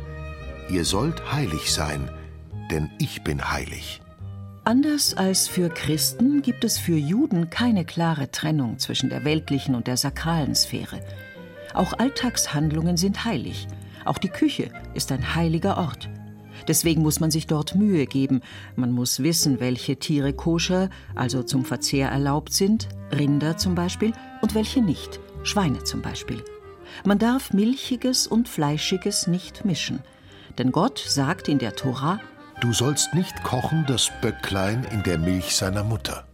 Ihr 0.71 0.87
sollt 0.87 1.35
heilig 1.35 1.71
sein, 1.71 2.11
denn 2.71 2.89
ich 2.99 3.23
bin 3.25 3.51
heilig. 3.51 4.02
Anders 4.65 5.15
als 5.15 5.49
für 5.49 5.71
Christen 5.71 6.41
gibt 6.41 6.63
es 6.63 6.79
für 6.79 6.97
Juden 6.97 7.51
keine 7.51 7.85
klare 7.85 8.31
Trennung 8.31 8.79
zwischen 8.79 9.11
der 9.11 9.25
weltlichen 9.25 9.75
und 9.75 9.89
der 9.89 9.97
sakralen 9.97 10.55
Sphäre. 10.55 11.01
Auch 11.75 11.95
Alltagshandlungen 11.95 12.97
sind 12.97 13.25
heilig. 13.25 13.67
Auch 14.05 14.19
die 14.19 14.29
Küche 14.29 14.71
ist 14.95 15.11
ein 15.11 15.35
heiliger 15.35 15.79
Ort. 15.79 16.09
Deswegen 16.69 17.03
muss 17.03 17.19
man 17.19 17.33
sich 17.33 17.49
dort 17.49 17.75
Mühe 17.75 18.07
geben. 18.07 18.41
Man 18.77 18.93
muss 18.93 19.25
wissen, 19.25 19.59
welche 19.59 19.97
Tiere 19.97 20.33
koscher, 20.33 20.91
also 21.17 21.43
zum 21.43 21.65
Verzehr 21.65 22.11
erlaubt 22.11 22.53
sind, 22.53 22.89
Rinder 23.11 23.57
zum 23.57 23.75
Beispiel, 23.75 24.13
und 24.43 24.55
welche 24.55 24.81
nicht, 24.81 25.19
Schweine 25.43 25.83
zum 25.83 26.03
Beispiel. 26.03 26.45
Man 27.05 27.19
darf 27.19 27.53
Milchiges 27.53 28.29
und 28.29 28.49
Fleischiges 28.49 29.27
nicht 29.27 29.65
mischen. 29.65 30.05
Denn 30.57 30.71
Gott 30.71 31.03
sagt 31.05 31.49
in 31.49 31.59
der 31.59 31.75
Tora, 31.75 32.21
Du 32.63 32.73
sollst 32.73 33.13
nicht 33.13 33.43
kochen 33.43 33.87
das 33.89 34.09
Böcklein 34.21 34.85
in 34.85 35.03
der 35.03 35.19
Milch 35.19 35.57
seiner 35.57 35.83
Mutter. 35.83 36.29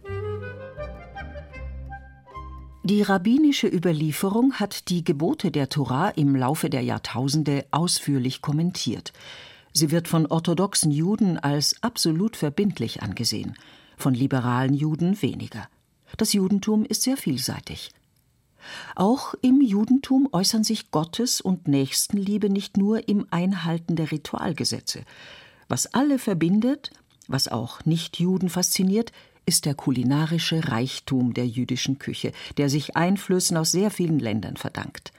Die 2.83 3.01
rabbinische 3.01 3.67
Überlieferung 3.67 4.53
hat 4.53 4.89
die 4.89 5.03
Gebote 5.03 5.49
der 5.49 5.69
Tora 5.69 6.09
im 6.09 6.35
Laufe 6.35 6.69
der 6.69 6.83
Jahrtausende 6.83 7.65
ausführlich 7.71 8.43
kommentiert. 8.43 9.11
Sie 9.73 9.89
wird 9.89 10.07
von 10.07 10.27
orthodoxen 10.27 10.91
Juden 10.91 11.39
als 11.39 11.81
absolut 11.81 12.35
verbindlich 12.35 13.01
angesehen, 13.01 13.55
von 13.97 14.13
liberalen 14.13 14.75
Juden 14.75 15.19
weniger. 15.23 15.67
Das 16.17 16.33
Judentum 16.33 16.85
ist 16.85 17.01
sehr 17.01 17.17
vielseitig. 17.17 17.89
Auch 18.95 19.33
im 19.41 19.61
Judentum 19.61 20.29
äußern 20.31 20.63
sich 20.63 20.91
Gottes 20.91 21.41
und 21.41 21.67
Nächstenliebe 21.67 22.51
nicht 22.51 22.77
nur 22.77 23.09
im 23.09 23.25
Einhalten 23.31 23.95
der 23.95 24.11
Ritualgesetze. 24.11 25.05
Was 25.69 25.93
alle 25.93 26.17
verbindet, 26.17 26.91
was 27.27 27.47
auch 27.47 27.85
Nichtjuden 27.85 28.49
fasziniert, 28.49 29.11
ist 29.45 29.65
der 29.65 29.75
kulinarische 29.75 30.67
Reichtum 30.67 31.33
der 31.33 31.47
jüdischen 31.47 31.99
Küche, 31.99 32.33
der 32.57 32.69
sich 32.69 32.97
Einflüssen 32.97 33.55
aus 33.55 33.71
sehr 33.71 33.91
vielen 33.91 34.19
Ländern 34.19 34.57
verdankt. 34.57 35.13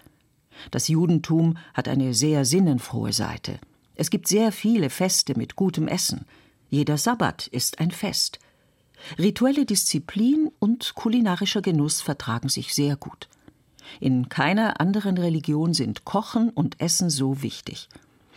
Das 0.71 0.89
Judentum 0.89 1.57
hat 1.73 1.89
eine 1.89 2.15
sehr 2.15 2.45
sinnenfrohe 2.45 3.13
Seite. 3.13 3.59
Es 3.95 4.11
gibt 4.11 4.29
sehr 4.29 4.51
viele 4.53 4.91
Feste 4.91 5.39
mit 5.39 5.57
gutem 5.57 5.89
Essen. 5.89 6.27
Jeder 6.69 6.99
Sabbat 6.99 7.47
ist 7.47 7.79
ein 7.79 7.93
Fest. 7.93 8.41
Rituelle 9.19 9.65
Disziplin 9.65 10.51
und 10.59 10.95
kulinarischer 10.95 11.63
Genuss 11.63 12.01
vertragen 12.01 12.49
sich 12.49 12.75
sehr 12.75 12.97
gut. 12.97 13.29
In 13.99 14.29
keiner 14.29 14.81
anderen 14.81 15.17
Religion 15.17 15.75
sind 15.75 16.05
Kochen 16.05 16.51
und 16.51 16.81
Essen 16.81 17.09
so 17.09 17.43
wichtig. 17.43 17.89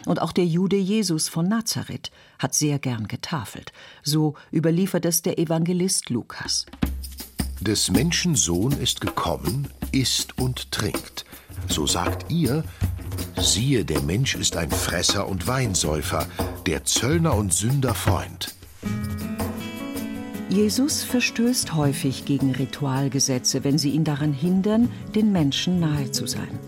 Und 0.06 0.22
auch 0.22 0.32
der 0.32 0.46
Jude 0.46 0.76
Jesus 0.76 1.30
von 1.30 1.48
Nazareth 1.48 2.12
hat 2.40 2.54
sehr 2.54 2.80
gern 2.80 3.08
getafelt. 3.08 3.72
So 4.04 4.36
überliefert 4.52 5.06
es 5.06 5.22
der 5.22 5.40
Evangelist 5.40 6.10
Lukas. 6.10 6.66
Des 7.62 7.90
Menschen 7.90 8.36
Sohn 8.36 8.74
ist 8.74 9.00
gekommen, 9.00 9.70
isst 9.92 10.38
und 10.38 10.72
trinkt. 10.72 11.26
So 11.70 11.88
sagt 11.88 12.30
ihr, 12.30 12.64
siehe, 13.38 13.86
der 13.86 14.02
Mensch 14.02 14.36
ist 14.36 14.58
ein 14.58 14.70
Fresser 14.70 15.28
und 15.28 15.48
Weinsäufer, 15.48 16.28
der 16.66 16.84
Zöllner 16.84 17.36
und 17.36 17.54
Sünder 17.54 17.94
Freund. 17.94 18.54
Jesus 20.50 21.04
verstößt 21.04 21.74
häufig 21.74 22.26
gegen 22.26 22.52
Ritualgesetze, 22.52 23.64
wenn 23.64 23.78
sie 23.78 23.92
ihn 23.92 24.04
daran 24.04 24.34
hindern, 24.34 24.92
den 25.16 25.32
Menschen 25.32 25.80
nahe 25.80 26.12
zu 26.12 26.28
sein. 26.28 26.60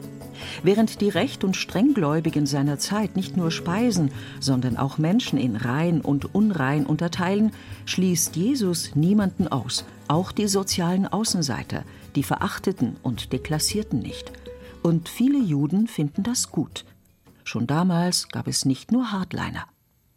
Während 0.63 1.01
die 1.01 1.09
Recht- 1.09 1.43
und 1.43 1.55
Strenggläubigen 1.55 2.45
seiner 2.45 2.79
Zeit 2.79 3.15
nicht 3.15 3.37
nur 3.37 3.51
Speisen, 3.51 4.11
sondern 4.39 4.77
auch 4.77 4.97
Menschen 4.97 5.37
in 5.37 5.55
rein 5.55 6.01
und 6.01 6.33
unrein 6.33 6.85
unterteilen, 6.85 7.51
schließt 7.85 8.35
Jesus 8.35 8.95
niemanden 8.95 9.47
aus, 9.47 9.85
auch 10.07 10.31
die 10.31 10.47
sozialen 10.47 11.07
Außenseiter, 11.07 11.83
die 12.15 12.23
Verachteten 12.23 12.95
und 13.03 13.33
Deklassierten 13.33 13.99
nicht. 13.99 14.31
Und 14.83 15.09
viele 15.09 15.39
Juden 15.39 15.87
finden 15.87 16.23
das 16.23 16.51
gut. 16.51 16.85
Schon 17.43 17.67
damals 17.67 18.29
gab 18.29 18.47
es 18.47 18.65
nicht 18.65 18.91
nur 18.91 19.11
Hardliner. 19.11 19.65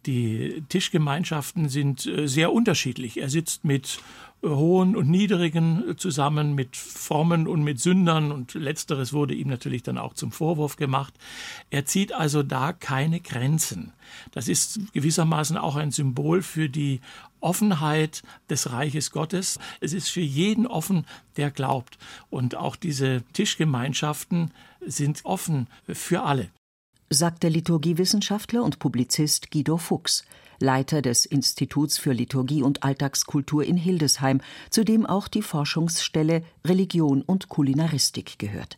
Die 0.09 0.65
Tischgemeinschaften 0.71 1.69
sind 1.69 2.07
äh, 2.07 2.27
sehr 2.27 2.50
unterschiedlich. 2.50 3.21
Er 3.21 3.29
sitzt 3.29 3.67
mit 3.67 4.00
Hohen 4.43 4.97
und 4.97 5.11
Niedrigen 5.11 5.99
zusammen, 5.99 6.55
mit 6.55 6.77
Frommen 6.79 7.47
und 7.47 7.62
mit 7.62 7.79
Sündern 7.79 8.33
und 8.33 8.55
letzteres 8.55 9.12
wurde 9.12 9.35
ihm 9.35 9.49
natürlich 9.49 9.83
dann 9.83 9.99
auch 9.99 10.15
zum 10.15 10.33
Vorwurf 10.33 10.77
gemacht. 10.77 11.12
Er 11.69 11.85
zieht 11.85 12.15
also 12.15 12.43
da 12.43 12.73
keine 12.73 13.21
Grenzen. 13.21 13.93
Das 14.31 14.49
ist 14.49 14.81
gewissermaßen 14.95 15.59
auch 15.59 15.77
ein 15.77 15.91
Symbol 15.91 16.41
für 16.41 16.71
die 16.71 17.03
Offenheit 17.41 18.23
des 18.49 18.73
Reiches 18.73 19.11
Gottes. 19.11 19.59
Es 19.81 19.93
ist 19.93 20.09
für 20.09 20.23
jeden 20.23 20.67
offen, 20.67 21.05
der 21.37 21.50
glaubt. 21.50 21.99
Und 22.31 22.55
auch 22.55 22.77
diese 22.77 23.25
Tischgemeinschaften 23.35 24.53
sind 24.81 25.21
offen 25.27 25.67
für 25.87 26.23
alle 26.23 26.49
sagt 27.11 27.43
der 27.43 27.50
Liturgiewissenschaftler 27.50 28.62
und 28.62 28.79
Publizist 28.79 29.50
Guido 29.50 29.79
Fuchs, 29.79 30.25
Leiter 30.61 31.03
des 31.03 31.25
Instituts 31.25 31.99
für 31.99 32.12
Liturgie 32.12 32.62
und 32.62 32.83
Alltagskultur 32.83 33.65
in 33.65 33.77
Hildesheim, 33.77 34.41
zu 34.71 34.85
dem 34.85 35.07
auch 35.07 35.29
die 35.29 35.43
Forschungsstelle 35.43 36.43
Religion 36.65 37.23
und 37.23 37.49
Kulinaristik 37.49 38.38
gehört. 38.38 38.77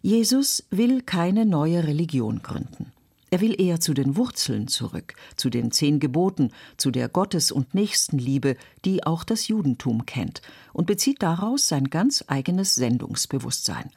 Jesus 0.00 0.64
will 0.70 1.02
keine 1.02 1.46
neue 1.46 1.86
Religion 1.86 2.42
gründen. 2.42 2.92
Er 3.30 3.40
will 3.40 3.58
eher 3.58 3.80
zu 3.80 3.94
den 3.94 4.16
Wurzeln 4.16 4.68
zurück, 4.68 5.14
zu 5.36 5.48
den 5.48 5.70
zehn 5.72 6.00
Geboten, 6.00 6.50
zu 6.76 6.90
der 6.90 7.08
Gottes- 7.08 7.50
und 7.50 7.72
Nächstenliebe, 7.72 8.56
die 8.84 9.06
auch 9.06 9.24
das 9.24 9.48
Judentum 9.48 10.04
kennt, 10.04 10.42
und 10.74 10.86
bezieht 10.86 11.22
daraus 11.22 11.66
sein 11.66 11.88
ganz 11.88 12.24
eigenes 12.26 12.74
Sendungsbewusstsein. 12.74 13.90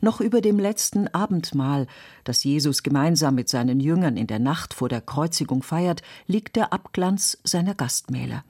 Noch 0.00 0.20
über 0.20 0.40
dem 0.40 0.58
letzten 0.58 1.08
Abendmahl, 1.08 1.86
das 2.24 2.44
Jesus 2.44 2.82
gemeinsam 2.82 3.34
mit 3.34 3.48
seinen 3.48 3.80
Jüngern 3.80 4.16
in 4.16 4.26
der 4.26 4.38
Nacht 4.38 4.74
vor 4.74 4.88
der 4.88 5.00
Kreuzigung 5.00 5.62
feiert, 5.62 6.02
liegt 6.26 6.56
der 6.56 6.72
Abglanz 6.72 7.38
seiner 7.44 7.74
Gastmähler. 7.74 8.44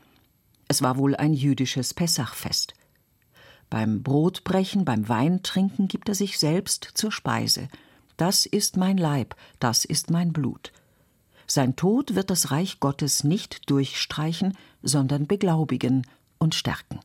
Es 0.69 0.83
war 0.83 0.97
wohl 0.97 1.17
ein 1.17 1.33
jüdisches 1.33 1.95
Pessachfest. 1.95 2.75
Beim 3.71 4.03
Brotbrechen, 4.03 4.85
beim 4.85 5.09
Weintrinken 5.09 5.89
gibt 5.89 6.09
er 6.09 6.15
sich 6.15 6.39
selbst 6.39 6.91
zur 6.95 7.13
Speise. 7.13 7.69
Das 8.17 8.47
ist 8.47 8.77
mein 8.77 8.97
Leib, 8.97 9.37
das 9.61 9.85
ist 9.85 10.11
mein 10.11 10.33
Blut. 10.33 10.73
Sein 11.47 11.75
Tod 11.75 12.15
wird 12.15 12.31
das 12.31 12.51
Reich 12.51 12.79
Gottes 12.79 13.25
nicht 13.25 13.71
durchstreichen, 13.71 14.57
sondern 14.83 15.27
beglaubigen 15.27 16.07
und 16.39 16.55
stärken. 16.55 17.01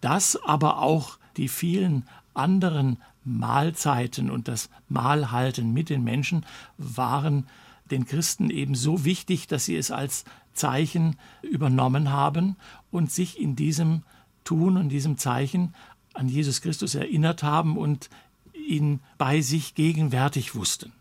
Das 0.00 0.36
aber 0.42 0.80
auch 0.80 1.18
die 1.36 1.48
vielen 1.48 2.06
anderen 2.34 3.02
Mahlzeiten 3.24 4.30
und 4.30 4.48
das 4.48 4.70
Mahlhalten 4.88 5.72
mit 5.72 5.90
den 5.90 6.04
Menschen 6.04 6.44
waren 6.78 7.46
den 7.90 8.06
Christen 8.06 8.50
eben 8.50 8.74
so 8.74 9.04
wichtig, 9.04 9.46
dass 9.46 9.66
sie 9.66 9.76
es 9.76 9.90
als 9.90 10.24
Zeichen 10.52 11.16
übernommen 11.42 12.10
haben 12.10 12.56
und 12.90 13.10
sich 13.10 13.40
in 13.40 13.56
diesem 13.56 14.02
Tun 14.44 14.76
und 14.76 14.88
diesem 14.88 15.18
Zeichen 15.18 15.74
an 16.14 16.28
Jesus 16.28 16.60
Christus 16.60 16.94
erinnert 16.94 17.42
haben 17.42 17.76
und 17.76 18.08
ihn 18.54 19.00
bei 19.18 19.40
sich 19.40 19.74
gegenwärtig 19.74 20.54
wussten. 20.54 20.92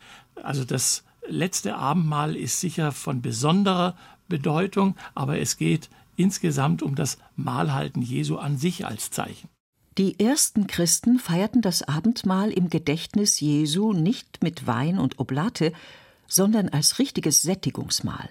Also 0.42 0.66
das 0.66 1.04
letzte 1.28 1.76
Abendmahl 1.76 2.36
ist 2.36 2.60
sicher 2.60 2.92
von 2.92 3.22
besonderer 3.22 3.96
Bedeutung, 4.28 4.96
aber 5.16 5.40
es 5.40 5.58
geht 5.58 5.90
insgesamt 6.16 6.82
um 6.82 6.96
das 6.96 7.18
Mahlhalten 7.36 8.02
Jesu 8.02 8.38
an 8.38 8.58
sich 8.58 8.86
als 8.86 9.12
Zeichen. 9.12 9.50
Die 9.98 10.20
ersten 10.20 10.66
Christen 10.66 11.20
feierten 11.20 11.62
das 11.62 11.84
Abendmahl 11.84 12.52
im 12.52 12.70
Gedächtnis 12.70 13.40
Jesu 13.40 13.94
nicht 13.94 14.42
mit 14.42 14.66
Wein 14.66 14.98
und 14.98 15.20
Oblate, 15.20 15.72
sondern 16.28 16.70
als 16.70 16.98
richtiges 16.98 17.44
Sättigungsmahl. 17.44 18.30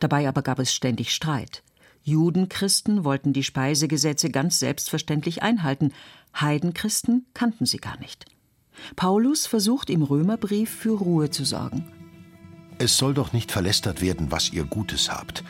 Dabei 0.00 0.28
aber 0.28 0.42
gab 0.42 0.58
es 0.58 0.72
ständig 0.72 1.14
Streit. 1.14 1.62
Judenchristen 2.02 3.04
wollten 3.04 3.32
die 3.32 3.44
Speisegesetze 3.44 4.28
ganz 4.28 4.58
selbstverständlich 4.58 5.42
einhalten, 5.42 5.92
Heidenchristen 6.38 7.26
kannten 7.32 7.64
sie 7.64 7.78
gar 7.78 7.98
nicht. 7.98 8.26
Paulus 8.96 9.46
versucht 9.46 9.88
im 9.88 10.02
Römerbrief 10.02 10.70
für 10.70 10.98
Ruhe 10.98 11.30
zu 11.30 11.44
sorgen. 11.44 11.86
Es 12.78 12.96
soll 12.96 13.14
doch 13.14 13.32
nicht 13.32 13.52
verlästert 13.52 14.02
werden, 14.02 14.30
was 14.30 14.52
ihr 14.52 14.64
Gutes 14.64 15.10
habt. 15.10 15.44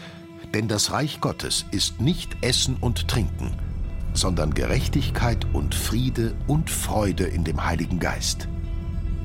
Denn 0.54 0.68
das 0.68 0.90
Reich 0.90 1.20
Gottes 1.20 1.64
ist 1.70 2.00
nicht 2.00 2.36
Essen 2.42 2.76
und 2.76 3.08
Trinken, 3.08 3.56
sondern 4.14 4.54
Gerechtigkeit 4.54 5.46
und 5.52 5.74
Friede 5.74 6.34
und 6.46 6.70
Freude 6.70 7.24
in 7.24 7.44
dem 7.44 7.64
Heiligen 7.64 7.98
Geist. 7.98 8.48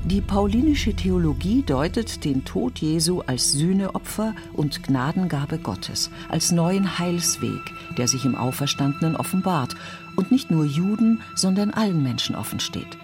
Die 0.05 0.21
paulinische 0.21 0.93
Theologie 0.93 1.63
deutet 1.63 2.23
den 2.23 2.45
Tod 2.45 2.79
Jesu 2.79 3.21
als 3.27 3.51
Sühneopfer 3.51 4.33
und 4.53 4.81
Gnadengabe 4.83 5.57
Gottes, 5.57 6.09
als 6.29 6.53
neuen 6.53 6.97
Heilsweg, 6.97 7.59
der 7.97 8.07
sich 8.07 8.23
im 8.23 8.35
Auferstandenen 8.35 9.17
offenbart 9.17 9.75
und 10.15 10.31
nicht 10.31 10.49
nur 10.49 10.63
Juden, 10.63 11.21
sondern 11.35 11.71
allen 11.71 12.01
Menschen 12.01 12.37
offen 12.37 12.61
steht. 12.61 12.97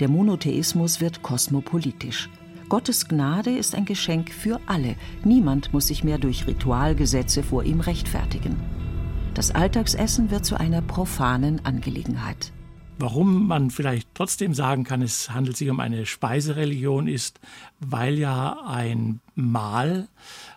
Der 0.00 0.08
Monotheismus 0.08 1.00
wird 1.00 1.22
kosmopolitisch. 1.22 2.28
Gottes 2.68 3.06
Gnade 3.06 3.56
ist 3.56 3.76
ein 3.76 3.84
Geschenk 3.84 4.32
für 4.32 4.60
alle. 4.66 4.96
Niemand 5.22 5.72
muss 5.72 5.86
sich 5.86 6.02
mehr 6.02 6.18
durch 6.18 6.48
Ritualgesetze 6.48 7.44
vor 7.44 7.62
ihm 7.62 7.78
rechtfertigen. 7.78 8.56
Das 9.36 9.50
Alltagsessen 9.50 10.30
wird 10.30 10.46
zu 10.46 10.58
einer 10.58 10.80
profanen 10.80 11.62
Angelegenheit. 11.66 12.52
Warum 12.98 13.46
man 13.46 13.70
vielleicht 13.70 14.08
trotzdem 14.14 14.54
sagen 14.54 14.84
kann, 14.84 15.02
es 15.02 15.28
handelt 15.28 15.58
sich 15.58 15.68
um 15.68 15.78
eine 15.78 16.06
Speisereligion, 16.06 17.06
ist, 17.06 17.38
weil 17.78 18.14
ja 18.18 18.62
ein 18.66 19.20
Mahl 19.34 20.08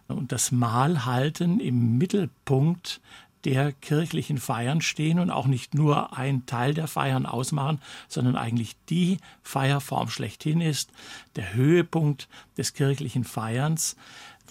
und 0.07 0.31
das 0.31 0.53
Mahlhalten 0.53 1.59
im 1.59 1.97
Mittelpunkt 1.97 3.01
der 3.43 3.73
kirchlichen 3.73 4.37
Feiern 4.37 4.79
stehen 4.79 5.19
und 5.19 5.29
auch 5.29 5.47
nicht 5.47 5.73
nur 5.73 6.17
ein 6.17 6.45
Teil 6.45 6.73
der 6.73 6.87
Feiern 6.87 7.25
ausmachen, 7.25 7.81
sondern 8.07 8.37
eigentlich 8.37 8.77
die 8.89 9.17
Feierform 9.43 10.09
schlechthin 10.09 10.61
ist, 10.61 10.91
der 11.35 11.53
Höhepunkt 11.53 12.29
des 12.57 12.73
kirchlichen 12.73 13.25
Feierns, 13.25 13.97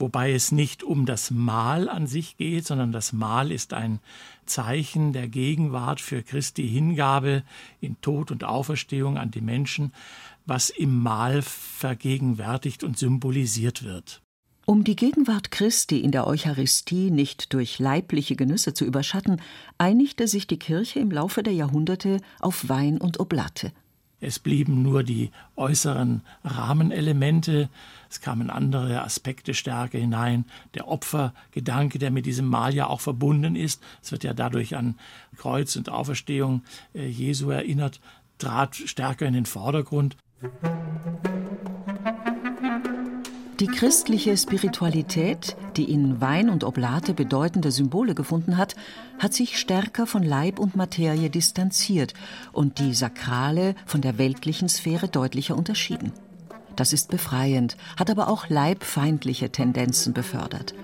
wobei 0.00 0.32
es 0.32 0.52
nicht 0.52 0.82
um 0.82 1.06
das 1.06 1.30
Mahl 1.30 1.88
an 1.88 2.06
sich 2.06 2.36
geht, 2.36 2.66
sondern 2.66 2.92
das 2.92 3.12
Mahl 3.12 3.52
ist 3.52 3.72
ein 3.72 4.00
Zeichen 4.46 5.12
der 5.12 5.28
Gegenwart 5.28 6.00
für 6.00 6.22
Christi 6.22 6.68
Hingabe 6.68 7.42
in 7.80 8.00
Tod 8.00 8.30
und 8.30 8.44
Auferstehung 8.44 9.18
an 9.18 9.30
die 9.30 9.40
Menschen, 9.40 9.92
was 10.46 10.70
im 10.70 11.02
Mahl 11.02 11.42
vergegenwärtigt 11.42 12.84
und 12.84 12.98
symbolisiert 12.98 13.84
wird. 13.84 14.22
Um 14.64 14.84
die 14.84 14.96
Gegenwart 14.96 15.50
Christi 15.50 16.00
in 16.00 16.12
der 16.12 16.26
Eucharistie 16.26 17.10
nicht 17.10 17.54
durch 17.54 17.78
leibliche 17.78 18.36
Genüsse 18.36 18.74
zu 18.74 18.84
überschatten, 18.84 19.40
einigte 19.78 20.28
sich 20.28 20.46
die 20.46 20.58
Kirche 20.58 21.00
im 21.00 21.10
Laufe 21.10 21.42
der 21.42 21.54
Jahrhunderte 21.54 22.20
auf 22.40 22.68
Wein 22.68 22.98
und 22.98 23.18
Oblate. 23.18 23.72
Es 24.20 24.38
blieben 24.38 24.82
nur 24.82 25.04
die 25.04 25.30
äußeren 25.56 26.22
Rahmenelemente, 26.44 27.68
es 28.10 28.20
kamen 28.20 28.50
andere 28.50 29.02
Aspekte 29.02 29.54
stärker 29.54 29.98
hinein. 29.98 30.44
Der 30.74 30.88
Opfergedanke, 30.88 31.98
der 31.98 32.10
mit 32.10 32.26
diesem 32.26 32.46
Mahl 32.46 32.74
ja 32.74 32.88
auch 32.88 33.00
verbunden 33.00 33.54
ist, 33.54 33.82
es 34.02 34.10
wird 34.10 34.24
ja 34.24 34.34
dadurch 34.34 34.76
an 34.76 34.96
Kreuz 35.36 35.76
und 35.76 35.88
Auferstehung 35.88 36.62
äh, 36.94 37.06
Jesu 37.06 37.50
erinnert, 37.50 38.00
trat 38.38 38.74
stärker 38.76 39.26
in 39.26 39.34
den 39.34 39.46
Vordergrund. 39.46 40.16
Die 43.60 43.66
christliche 43.66 44.36
Spiritualität, 44.36 45.56
die 45.76 45.90
in 45.90 46.20
Wein 46.20 46.48
und 46.48 46.62
Oblate 46.62 47.12
bedeutende 47.12 47.72
Symbole 47.72 48.14
gefunden 48.14 48.56
hat, 48.56 48.76
hat 49.18 49.34
sich 49.34 49.58
stärker 49.58 50.06
von 50.06 50.22
Leib 50.22 50.60
und 50.60 50.76
Materie 50.76 51.28
distanziert 51.28 52.14
und 52.52 52.78
die 52.78 52.94
sakrale 52.94 53.74
von 53.84 54.00
der 54.00 54.16
weltlichen 54.16 54.68
Sphäre 54.68 55.08
deutlicher 55.08 55.56
unterschieden. 55.56 56.12
Das 56.76 56.92
ist 56.92 57.10
befreiend, 57.10 57.76
hat 57.96 58.10
aber 58.10 58.28
auch 58.28 58.48
leibfeindliche 58.48 59.50
Tendenzen 59.50 60.12
befördert. 60.12 60.74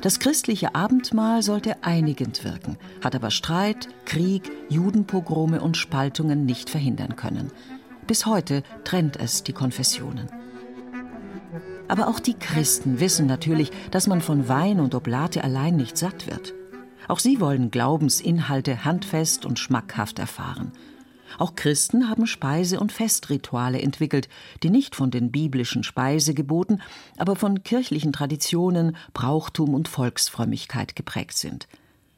Das 0.00 0.20
christliche 0.20 0.74
Abendmahl 0.74 1.42
sollte 1.42 1.84
einigend 1.84 2.44
wirken, 2.44 2.78
hat 3.04 3.14
aber 3.14 3.30
Streit, 3.30 3.88
Krieg, 4.06 4.50
Judenpogrome 4.70 5.60
und 5.60 5.76
Spaltungen 5.76 6.46
nicht 6.46 6.70
verhindern 6.70 7.16
können. 7.16 7.52
Bis 8.06 8.24
heute 8.24 8.62
trennt 8.84 9.18
es 9.18 9.42
die 9.42 9.52
Konfessionen. 9.52 10.39
Aber 11.90 12.06
auch 12.06 12.20
die 12.20 12.34
Christen 12.34 13.00
wissen 13.00 13.26
natürlich, 13.26 13.72
dass 13.90 14.06
man 14.06 14.20
von 14.20 14.46
Wein 14.46 14.78
und 14.78 14.94
Oblate 14.94 15.42
allein 15.42 15.74
nicht 15.74 15.98
satt 15.98 16.28
wird. 16.28 16.54
Auch 17.08 17.18
sie 17.18 17.40
wollen 17.40 17.72
Glaubensinhalte 17.72 18.84
handfest 18.84 19.44
und 19.44 19.58
schmackhaft 19.58 20.20
erfahren. 20.20 20.70
Auch 21.36 21.56
Christen 21.56 22.08
haben 22.08 22.28
Speise- 22.28 22.78
und 22.78 22.92
Festrituale 22.92 23.82
entwickelt, 23.82 24.28
die 24.62 24.70
nicht 24.70 24.94
von 24.94 25.10
den 25.10 25.32
biblischen 25.32 25.82
Speisegeboten, 25.82 26.80
aber 27.18 27.34
von 27.34 27.64
kirchlichen 27.64 28.12
Traditionen, 28.12 28.96
Brauchtum 29.12 29.74
und 29.74 29.88
Volksfrömmigkeit 29.88 30.94
geprägt 30.94 31.36
sind. 31.36 31.66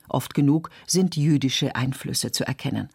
Oft 0.07 0.35
genug 0.35 0.69
sind 0.87 1.17
jüdische 1.17 1.77
Einflüsse 1.77 2.31
zu 2.31 2.47
erkennen. 2.47 2.91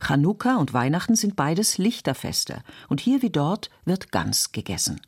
Chanukka 0.00 0.56
und 0.56 0.72
Weihnachten 0.72 1.14
sind 1.14 1.36
beides 1.36 1.76
Lichterfeste, 1.76 2.62
und 2.88 3.02
hier 3.02 3.20
wie 3.20 3.28
dort 3.28 3.68
wird 3.84 4.12
Gans 4.12 4.50
gegessen. 4.52 4.98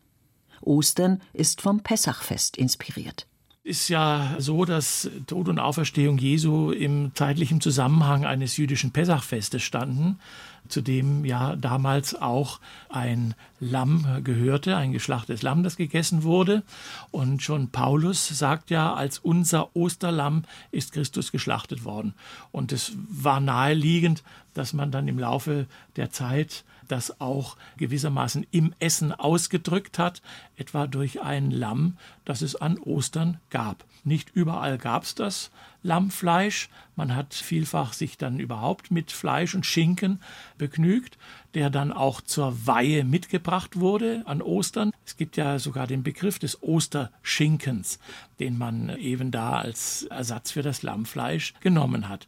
Ostern 0.61 1.21
ist 1.33 1.61
vom 1.61 1.83
Pessachfest 1.83 2.57
inspiriert 2.57 3.27
ist 3.67 3.89
ja 3.89 4.37
so, 4.39 4.65
dass 4.65 5.11
Tod 5.27 5.49
und 5.49 5.59
Auferstehung 5.59 6.19
Jesu 6.19 6.71
im 6.71 7.11
zeitlichen 7.17 7.61
Zusammenhang 7.61 8.25
eines 8.25 8.57
jüdischen 8.57 8.93
Pessachfestes 8.93 9.61
standen, 9.61 10.21
zu 10.69 10.83
dem 10.83 11.25
ja 11.25 11.57
damals 11.57 12.15
auch 12.15 12.61
ein 12.89 13.35
Lamm 13.59 14.23
gehörte, 14.23 14.77
ein 14.77 14.93
geschlachtetes 14.93 15.43
Lamm, 15.43 15.65
das 15.65 15.77
gegessen 15.77 16.23
wurde. 16.23 16.63
Und 17.11 17.43
schon 17.43 17.71
Paulus 17.71 18.29
sagt 18.29 18.71
ja, 18.71 18.95
als 18.95 19.19
unser 19.19 19.75
Osterlamm 19.75 20.45
ist 20.71 20.93
Christus 20.93 21.33
geschlachtet 21.33 21.85
worden. 21.85 22.15
Und 22.53 22.71
es 22.71 22.93
war 23.09 23.41
naheliegend, 23.41 24.23
dass 24.55 24.75
man 24.75 24.93
dann 24.93 25.09
im 25.09 25.19
Laufe 25.19 25.67
der 25.97 26.11
Zeit 26.11 26.65
das 26.89 27.21
auch 27.21 27.57
gewissermaßen 27.77 28.47
im 28.51 28.75
Essen 28.79 29.13
ausgedrückt 29.13 29.99
hat, 29.99 30.23
etwa 30.57 30.87
durch 30.87 31.21
ein 31.23 31.51
Lamm, 31.51 31.99
das 32.27 32.43
es 32.43 32.57
an 32.57 32.79
Ostern 32.79 33.39
gab. 33.49 33.87
Nicht 34.05 34.31
überall 34.35 34.77
gab 34.77 35.05
es 35.05 35.15
das 35.15 35.51
Lammfleisch. 35.83 36.69
Man 36.97 37.15
hat 37.17 37.33
vielfach 37.33 37.93
sich 37.93 38.19
dann 38.19 38.39
überhaupt 38.39 38.91
mit 38.91 39.13
Fleisch 39.13 39.55
und 39.55 39.65
Schinken 39.65 40.21
begnügt, 40.59 41.17
der 41.55 41.71
dann 41.71 41.93
auch 41.93 42.21
zur 42.21 42.67
Weihe 42.67 43.05
mitgebracht 43.05 43.81
wurde 43.81 44.23
an 44.27 44.43
Ostern. 44.43 44.93
Es 45.07 45.17
gibt 45.17 45.37
ja 45.37 45.59
sogar 45.59 45.87
den 45.87 46.03
Begriff 46.03 46.39
des 46.39 46.63
Osterschinkens, 46.63 47.99
den 48.41 48.59
man 48.59 48.97
eben 48.99 49.31
da 49.31 49.59
als 49.59 50.03
Ersatz 50.05 50.51
für 50.51 50.63
das 50.63 50.83
Lammfleisch 50.83 51.55
genommen 51.61 52.09
hat. 52.09 52.27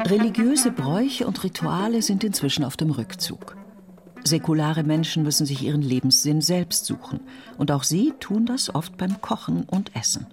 Religiöse 0.00 0.72
Bräuche 0.72 1.26
und 1.26 1.42
Rituale 1.44 2.02
sind 2.02 2.24
inzwischen 2.24 2.64
auf 2.64 2.76
dem 2.76 2.90
Rückzug. 2.90 3.56
Säkulare 4.28 4.84
Menschen 4.84 5.24
müssen 5.24 5.46
sich 5.46 5.62
ihren 5.62 5.82
Lebenssinn 5.82 6.40
selbst 6.40 6.84
suchen. 6.84 7.20
Und 7.56 7.72
auch 7.72 7.82
sie 7.82 8.12
tun 8.20 8.46
das 8.46 8.74
oft 8.74 8.96
beim 8.96 9.20
Kochen 9.20 9.64
und 9.64 9.96
Essen. 9.96 10.26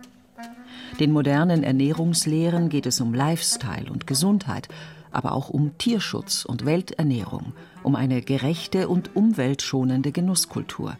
Den 1.00 1.12
modernen 1.12 1.64
Ernährungslehren 1.64 2.70
geht 2.70 2.86
es 2.86 3.02
um 3.02 3.14
Lifestyle 3.14 3.92
und 3.92 4.08
Gesundheit, 4.08 4.70
aber 5.12 5.32
auch 5.32 5.50
um 5.50 5.78
Tierschutz 5.78 6.46
und 6.46 6.66
Welternährung, 6.66 7.54
um 7.84 7.96
eine 7.96 8.22
gerechte 8.22 8.88
und 8.88 9.16
umweltschonende 9.16 10.12
Genusskultur. 10.12 10.98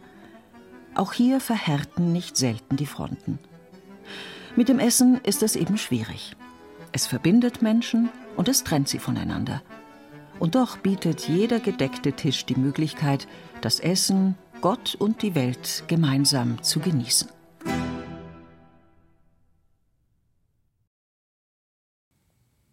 Auch 0.94 1.12
hier 1.12 1.40
verhärten 1.40 2.12
nicht 2.12 2.36
selten 2.36 2.76
die 2.76 2.86
Fronten. 2.86 3.38
Mit 4.56 4.68
dem 4.68 4.78
Essen 4.78 5.20
ist 5.22 5.42
es 5.42 5.54
eben 5.54 5.76
schwierig. 5.76 6.34
Es 6.92 7.06
verbindet 7.06 7.60
Menschen 7.60 8.08
und 8.36 8.48
es 8.48 8.64
trennt 8.64 8.88
sie 8.88 8.98
voneinander. 8.98 9.62
Und 10.38 10.54
doch 10.54 10.76
bietet 10.78 11.28
jeder 11.28 11.60
gedeckte 11.60 12.12
Tisch 12.12 12.44
die 12.46 12.56
Möglichkeit, 12.56 13.26
das 13.60 13.80
Essen, 13.80 14.36
Gott 14.60 14.94
und 14.94 15.22
die 15.22 15.34
Welt 15.34 15.84
gemeinsam 15.86 16.62
zu 16.62 16.80
genießen. 16.80 17.28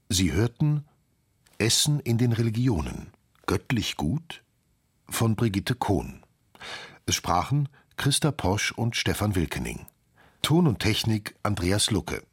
Sie 0.09 0.31
hörten 0.31 0.85
Essen 1.57 1.99
in 1.99 2.17
den 2.17 2.33
Religionen. 2.33 3.07
Göttlich 3.45 3.97
gut? 3.97 4.43
von 5.09 5.35
Brigitte 5.35 5.75
Kohn. 5.75 6.23
Es 7.05 7.15
sprachen 7.15 7.69
Christa 7.97 8.31
Posch 8.31 8.71
und 8.71 8.95
Stefan 8.95 9.35
Wilkening. 9.35 9.85
Ton 10.41 10.67
und 10.67 10.79
Technik 10.79 11.35
Andreas 11.43 11.91
Lucke. 11.91 12.23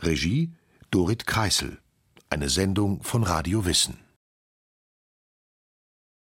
Regie 0.00 0.52
Dorit 0.90 1.26
Kreisel. 1.26 1.78
Eine 2.30 2.48
Sendung 2.48 3.02
von 3.02 3.22
Radio 3.22 3.64
Wissen. 3.64 3.98